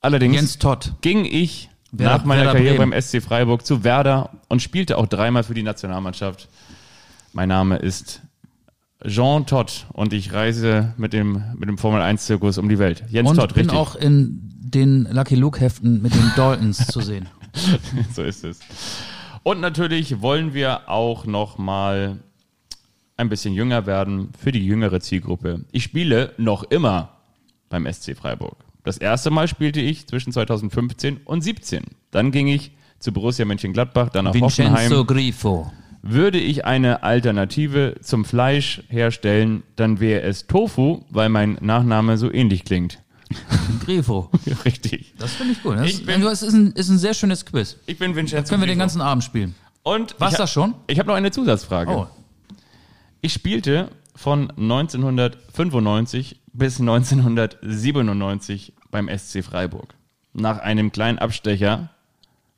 [0.00, 0.58] Allerdings
[1.00, 2.90] ging ich Werder- nach meiner Werder Karriere Bremen.
[2.90, 6.48] beim SC Freiburg zu Werder und spielte auch dreimal für die Nationalmannschaft.
[7.32, 8.22] Mein Name ist
[9.06, 13.04] Jean Todt und ich reise mit dem, mit dem Formel 1 Zirkus um die Welt.
[13.08, 13.78] Jens Und Todt, bin richtig.
[13.78, 17.28] auch in den Lucky Luke Heften mit den Daltons zu sehen.
[18.14, 18.58] so ist es.
[19.42, 22.18] Und natürlich wollen wir auch noch mal
[23.16, 25.64] ein bisschen jünger werden für die jüngere Zielgruppe.
[25.72, 27.10] Ich spiele noch immer
[27.68, 28.56] beim SC Freiburg.
[28.86, 31.82] Das erste Mal spielte ich zwischen 2015 und 17.
[32.12, 32.70] Dann ging ich
[33.00, 35.06] zu Borussia Mönchengladbach, dann nach Vincenzo Hoffenheim.
[35.08, 35.72] Grifo.
[36.02, 42.32] Würde ich eine Alternative zum Fleisch herstellen, dann wäre es Tofu, weil mein Nachname so
[42.32, 43.00] ähnlich klingt.
[43.84, 44.30] Grifo.
[44.64, 45.14] Richtig.
[45.18, 45.76] Das finde ich gut.
[45.78, 47.76] Das, Ich bin- das ist, ein, ist ein sehr schönes Quiz.
[47.86, 48.48] Ich bin Vincenzo.
[48.50, 49.56] Können wir den ganzen Abend spielen.
[49.82, 50.74] Und hab- das schon?
[50.86, 51.90] Ich habe noch eine Zusatzfrage.
[51.90, 52.06] Oh.
[53.20, 59.94] Ich spielte von 1995 bis 1997 beim SC Freiburg.
[60.32, 61.90] Nach einem kleinen Abstecher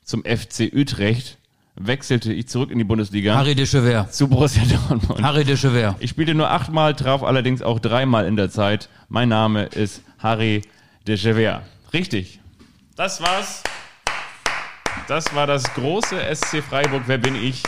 [0.03, 1.37] zum FC Utrecht
[1.75, 4.09] wechselte ich zurück in die Bundesliga Harry de Chever.
[4.11, 5.23] zu Borussia Dortmund.
[5.23, 5.97] Harry de Chever.
[6.01, 8.89] Ich spielte nur achtmal, traf allerdings auch dreimal in der Zeit.
[9.09, 10.63] Mein Name ist Harry
[11.07, 11.63] de Gever.
[11.93, 12.41] Richtig.
[12.97, 13.63] Das war's.
[15.07, 17.05] Das war das große SC Freiburg.
[17.07, 17.63] Wer bin ich?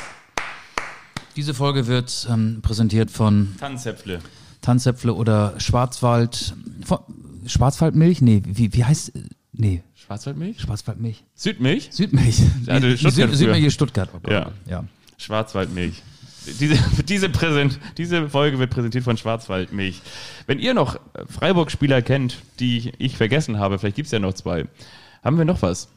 [1.41, 4.18] Diese Folge wird ähm, präsentiert von Tanzäpfle.
[4.61, 6.55] Tanzäpfle oder Schwarzwald.
[7.47, 8.20] Schwarzwaldmilch?
[8.20, 9.12] Nee, wie, wie heißt.
[9.55, 9.82] Nee.
[9.95, 10.61] Schwarzwaldmilch?
[10.61, 11.24] Schwarzwaldmilch.
[11.34, 11.88] Südmilch?
[11.93, 12.43] Südmilch.
[12.66, 12.99] Ja, Süd.
[12.99, 14.11] Südmilch ist Stuttgart.
[14.12, 14.30] Oh.
[14.30, 14.51] Ja.
[14.68, 14.84] ja.
[15.16, 16.03] Schwarzwaldmilch.
[16.61, 16.76] Diese,
[17.09, 20.03] diese, Präsent, diese Folge wird präsentiert von Schwarzwaldmilch.
[20.47, 24.66] Wenn ihr noch Freiburg-Spieler kennt, die ich vergessen habe, vielleicht gibt es ja noch zwei,
[25.24, 25.88] haben wir noch was?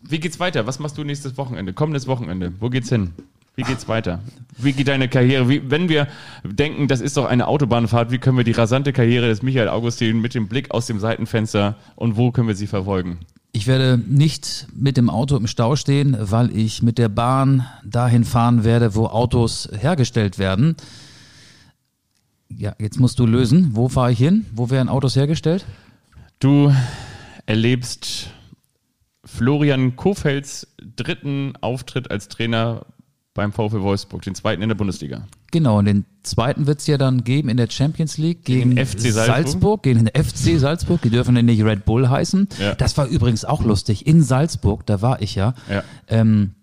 [0.00, 0.66] Wie geht's weiter?
[0.66, 1.72] Was machst du nächstes Wochenende?
[1.72, 2.52] Kommendes Wochenende?
[2.58, 3.12] Wo geht's hin?
[3.56, 4.20] Wie geht's weiter?
[4.56, 5.48] Wie geht deine Karriere?
[5.48, 6.06] Wie, wenn wir
[6.44, 10.20] denken, das ist doch eine Autobahnfahrt, wie können wir die rasante Karriere des Michael Augustin
[10.20, 13.18] mit dem Blick aus dem Seitenfenster und wo können wir sie verfolgen?
[13.52, 18.24] Ich werde nicht mit dem Auto im Stau stehen, weil ich mit der Bahn dahin
[18.24, 20.76] fahren werde, wo Autos hergestellt werden.
[22.48, 23.70] Ja, jetzt musst du lösen.
[23.72, 24.46] Wo fahre ich hin?
[24.52, 25.64] Wo werden Autos hergestellt?
[26.38, 26.72] Du
[27.46, 28.30] erlebst
[29.24, 32.86] Florian Kofelds dritten Auftritt als Trainer
[33.34, 35.26] beim VfL Wolfsburg, den zweiten in der Bundesliga.
[35.52, 38.86] Genau, und den zweiten wird es ja dann geben in der Champions League gegen, Gegen
[38.86, 39.82] FC Salzburg.
[39.82, 41.00] gegen den FC Salzburg.
[41.02, 42.48] Die dürfen ja nicht Red Bull heißen.
[42.60, 42.74] Ja.
[42.74, 44.06] Das war übrigens auch lustig.
[44.06, 45.54] In Salzburg, da war ich ja.
[45.68, 45.84] Ja.
[46.08, 46.54] Ähm,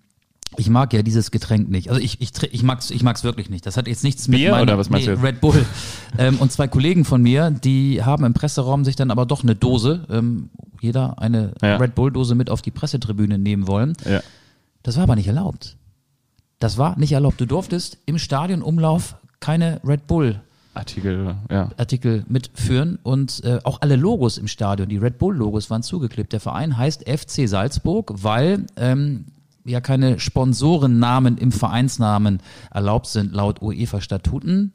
[0.57, 1.89] ich mag ja dieses Getränk nicht.
[1.89, 3.65] Also ich, ich, ich mag's, ich mag's wirklich nicht.
[3.65, 5.23] Das hat jetzt nichts mit Bier meiner, oder was meinst du jetzt?
[5.23, 5.65] Red Bull.
[6.17, 9.55] ähm, und zwei Kollegen von mir, die haben im Presseraum sich dann aber doch eine
[9.55, 10.49] Dose, ähm,
[10.81, 11.77] jeder eine Ja.
[11.77, 13.93] Red Bull Dose mit auf die Pressetribüne nehmen wollen.
[14.09, 14.21] Ja.
[14.83, 15.77] Das war aber nicht erlaubt.
[16.59, 17.39] Das war nicht erlaubt.
[17.39, 20.41] Du durftest im Stadionumlauf keine Red Bull
[20.77, 21.69] Artikel, ja.
[21.77, 26.33] Artikel mitführen und äh, auch alle Logos im Stadion, die Red Bull Logos waren zugeklebt.
[26.33, 29.25] Der Verein heißt FC Salzburg, weil ähm,
[29.65, 32.41] ja keine Sponsorennamen im Vereinsnamen
[32.71, 34.71] erlaubt sind laut UEFA Statuten.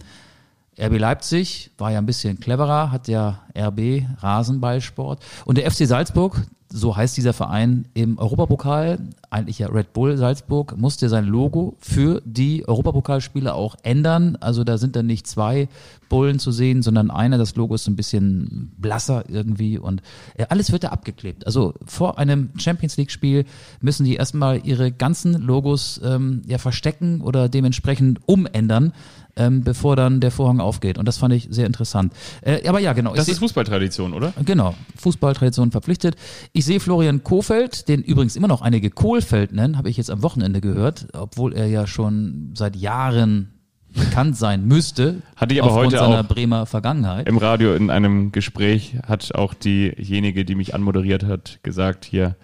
[0.80, 6.42] RB Leipzig war ja ein bisschen cleverer, hat ja RB Rasenballsport und der FC Salzburg,
[6.72, 8.98] so heißt dieser Verein im Europapokal,
[9.30, 14.36] eigentlich ja Red Bull Salzburg, musste sein Logo für die Europapokalspiele auch ändern.
[14.40, 15.68] Also da sind dann nicht zwei
[16.08, 17.38] Bullen zu sehen, sondern einer.
[17.38, 20.02] Das Logo ist so ein bisschen blasser irgendwie und
[20.34, 21.46] äh, alles wird da abgeklebt.
[21.46, 23.44] Also vor einem Champions League Spiel
[23.80, 28.92] müssen die erstmal ihre ganzen Logos ähm, ja verstecken oder dementsprechend umändern
[29.36, 30.98] ähm, bevor dann der Vorhang aufgeht.
[30.98, 32.12] Und das fand ich sehr interessant.
[32.42, 33.14] Äh, aber ja, genau.
[33.14, 34.32] Das ist Fußballtradition, oder?
[34.44, 36.16] Genau, Fußballtradition verpflichtet.
[36.52, 40.22] Ich sehe Florian Kofeld, den übrigens immer noch einige Kohlfeld nennen, habe ich jetzt am
[40.22, 43.48] Wochenende gehört, obwohl er ja schon seit Jahren
[43.94, 45.22] bekannt sein müsste.
[45.36, 46.28] Hatte ich aber heute seiner auch.
[46.28, 47.28] Bremer Vergangenheit.
[47.28, 52.36] Im Radio in einem Gespräch hat auch diejenige, die mich anmoderiert hat, gesagt, hier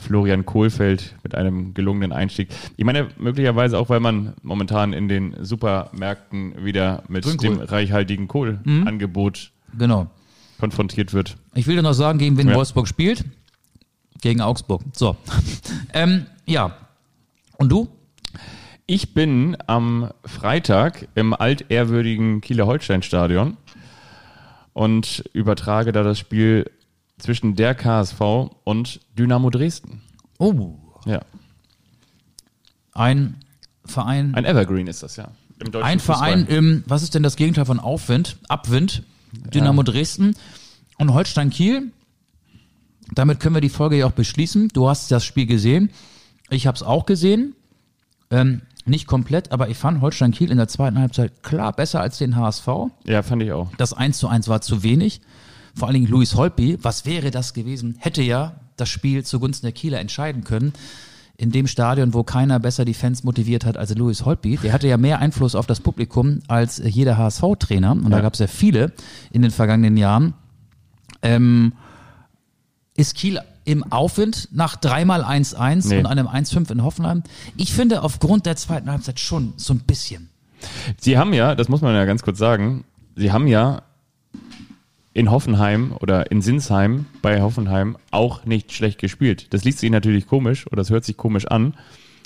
[0.00, 2.48] Florian Kohlfeld mit einem gelungenen Einstieg.
[2.76, 7.48] Ich meine, möglicherweise auch, weil man momentan in den Supermärkten wieder mit Grünkohl.
[7.56, 10.08] dem reichhaltigen Kohlangebot Genau.
[10.58, 11.36] konfrontiert wird.
[11.54, 12.54] Ich will dir noch sagen, gegen wen Ja.
[12.56, 13.24] Wolfsburg spielt.
[14.22, 14.82] Gegen Augsburg.
[14.92, 15.16] So.
[15.94, 16.76] ähm, ja.
[17.56, 17.88] Und du?
[18.86, 23.56] Ich bin am Freitag im altehrwürdigen Kieler Holstein-Stadion
[24.72, 26.70] und übertrage da das Spiel
[27.20, 28.20] zwischen der KSV
[28.64, 30.02] und Dynamo Dresden.
[30.38, 30.74] Oh.
[31.06, 31.20] Ja,
[32.92, 33.36] Ein
[33.84, 34.34] Verein.
[34.34, 35.30] ein Evergreen ist das ja.
[35.64, 36.56] Im deutschen Ein Verein Fußball.
[36.56, 38.36] im, was ist denn das Gegenteil von Aufwind?
[38.48, 39.02] Abwind.
[39.32, 40.34] Dynamo Dresden
[40.98, 41.92] und Holstein Kiel.
[43.14, 44.68] Damit können wir die Folge ja auch beschließen.
[44.68, 45.90] Du hast das Spiel gesehen.
[46.50, 47.54] Ich habe es auch gesehen.
[48.30, 52.18] Ähm, nicht komplett, aber ich fand Holstein Kiel in der zweiten Halbzeit klar besser als
[52.18, 52.66] den HSV.
[53.04, 53.70] Ja, fand ich auch.
[53.76, 55.20] Das 1 zu 1 war zu wenig.
[55.80, 57.96] Vor allen Dingen Luis Holpi, was wäre das gewesen?
[57.98, 60.74] Hätte ja das Spiel zugunsten der Kieler entscheiden können.
[61.38, 64.58] In dem Stadion, wo keiner besser die Fans motiviert hat als Luis Holpi.
[64.62, 67.92] Der hatte ja mehr Einfluss auf das Publikum als jeder HSV-Trainer.
[67.92, 68.22] Und da Ja.
[68.22, 68.92] gab es ja viele
[69.32, 70.34] in den vergangenen Jahren.
[71.22, 71.72] Ähm,
[72.94, 76.00] ist Kiel im Aufwind nach dreimal 1-1 Nee.
[76.00, 77.22] und einem 1-5 in Hoffenheim?
[77.56, 80.28] Ich finde aufgrund der zweiten Halbzeit schon so ein bisschen.
[80.98, 82.84] Sie haben ja, das muss man ja ganz kurz sagen,
[83.16, 83.80] Sie haben ja
[85.12, 89.52] in Hoffenheim oder in Sinsheim bei Hoffenheim auch nicht schlecht gespielt.
[89.52, 91.74] Das liest sich natürlich komisch oder das hört sich komisch an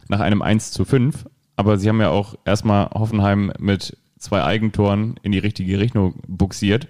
[0.08, 1.26] nach einem 1 zu 5,
[1.56, 6.88] aber Sie haben ja auch erstmal Hoffenheim mit zwei Eigentoren in die richtige Richtung buxiert.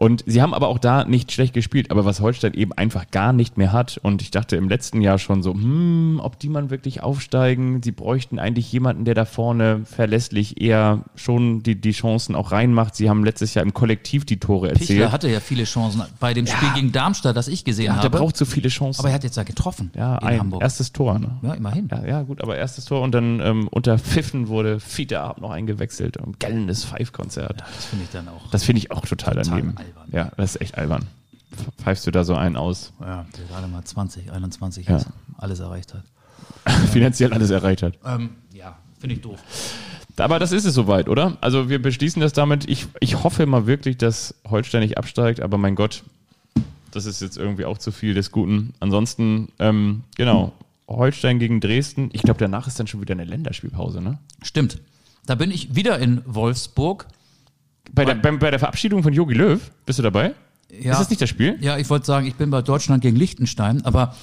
[0.00, 3.32] Und sie haben aber auch da nicht schlecht gespielt, aber was Holstein eben einfach gar
[3.32, 3.98] nicht mehr hat.
[4.00, 7.82] Und ich dachte im letzten Jahr schon so, hm, ob die man wirklich aufsteigen.
[7.82, 12.94] Sie bräuchten eigentlich jemanden, der da vorne verlässlich eher schon die, die Chancen auch reinmacht.
[12.94, 15.10] Sie haben letztes Jahr im Kollektiv die Tore Pichler erzielt.
[15.12, 18.18] hatte ja viele Chancen bei dem Spiel gegen Darmstadt, das ich gesehen Ja, der habe.
[18.18, 19.00] braucht so viele Chancen.
[19.00, 20.62] aber er hat jetzt ja getroffen ja, in ein Hamburg.
[20.62, 21.18] erstes Tor.
[21.18, 21.38] Ne?
[21.42, 21.88] ja, immerhin.
[21.90, 25.50] Ja, ja, gut, aber erstes Tor und dann ähm, unter Pfiffen wurde Fiete Ab noch
[25.50, 26.20] eingewechselt.
[26.20, 27.62] Ein gellendes Pfeifkonzert.
[27.66, 28.48] Das finde ich dann auch.
[28.52, 29.74] Das finde ich auch total, Total daneben.
[29.96, 30.08] Albern.
[30.12, 31.06] Ja, das ist echt albern.
[31.82, 32.92] Pfeifst du da so einen aus?
[33.00, 34.96] ja, der gerade mal 20, 21 Ja.
[34.96, 35.06] ist,
[35.38, 36.02] alles erreicht hat.
[36.92, 37.94] Finanziell alles erreicht hat.
[38.04, 39.38] Ähm, ja, finde ich doof.
[40.16, 41.36] Aber das ist es soweit, oder?
[41.40, 42.68] Also wir beschließen das damit.
[42.68, 46.02] Ich, ich hoffe mal wirklich, dass Holstein nicht absteigt, aber mein Gott,
[46.90, 48.74] das ist jetzt irgendwie auch zu viel des Guten.
[48.80, 50.52] Ansonsten, ähm, genau,
[50.88, 52.10] Holstein gegen Dresden.
[52.12, 54.18] Ich glaube, danach ist dann schon wieder eine Länderspielpause, ne?
[54.42, 54.78] Stimmt.
[55.26, 57.06] Da bin ich wieder in Wolfsburg.
[57.92, 60.34] Bei der, beim, bei der Verabschiedung von Jogi Löw, bist du dabei?
[60.70, 60.92] Ja.
[60.92, 61.56] Ist das nicht das Spiel?
[61.60, 64.14] Ja, ich wollte sagen, ich bin bei Deutschland gegen Liechtenstein, aber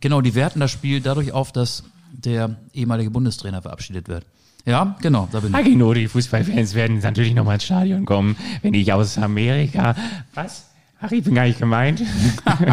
[0.00, 4.24] genau, die werten das Spiel dadurch auf, dass der ehemalige Bundestrainer verabschiedet wird.
[4.66, 5.56] Ja, genau, da bin ich.
[5.56, 9.94] Hagino, die Fußballfans werden natürlich nochmal ins Stadion kommen, wenn ich aus Amerika.
[10.34, 10.66] Was?
[11.00, 12.02] Ach, ich bin gar nicht gemeint.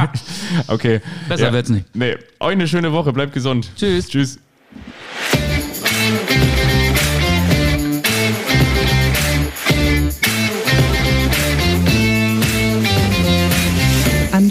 [0.67, 1.01] okay.
[1.27, 1.93] Besser wird's nicht.
[1.93, 3.71] Nee, euch eine schöne Woche, bleibt gesund.
[3.75, 4.07] Tschüss.
[4.07, 4.39] Tschüss.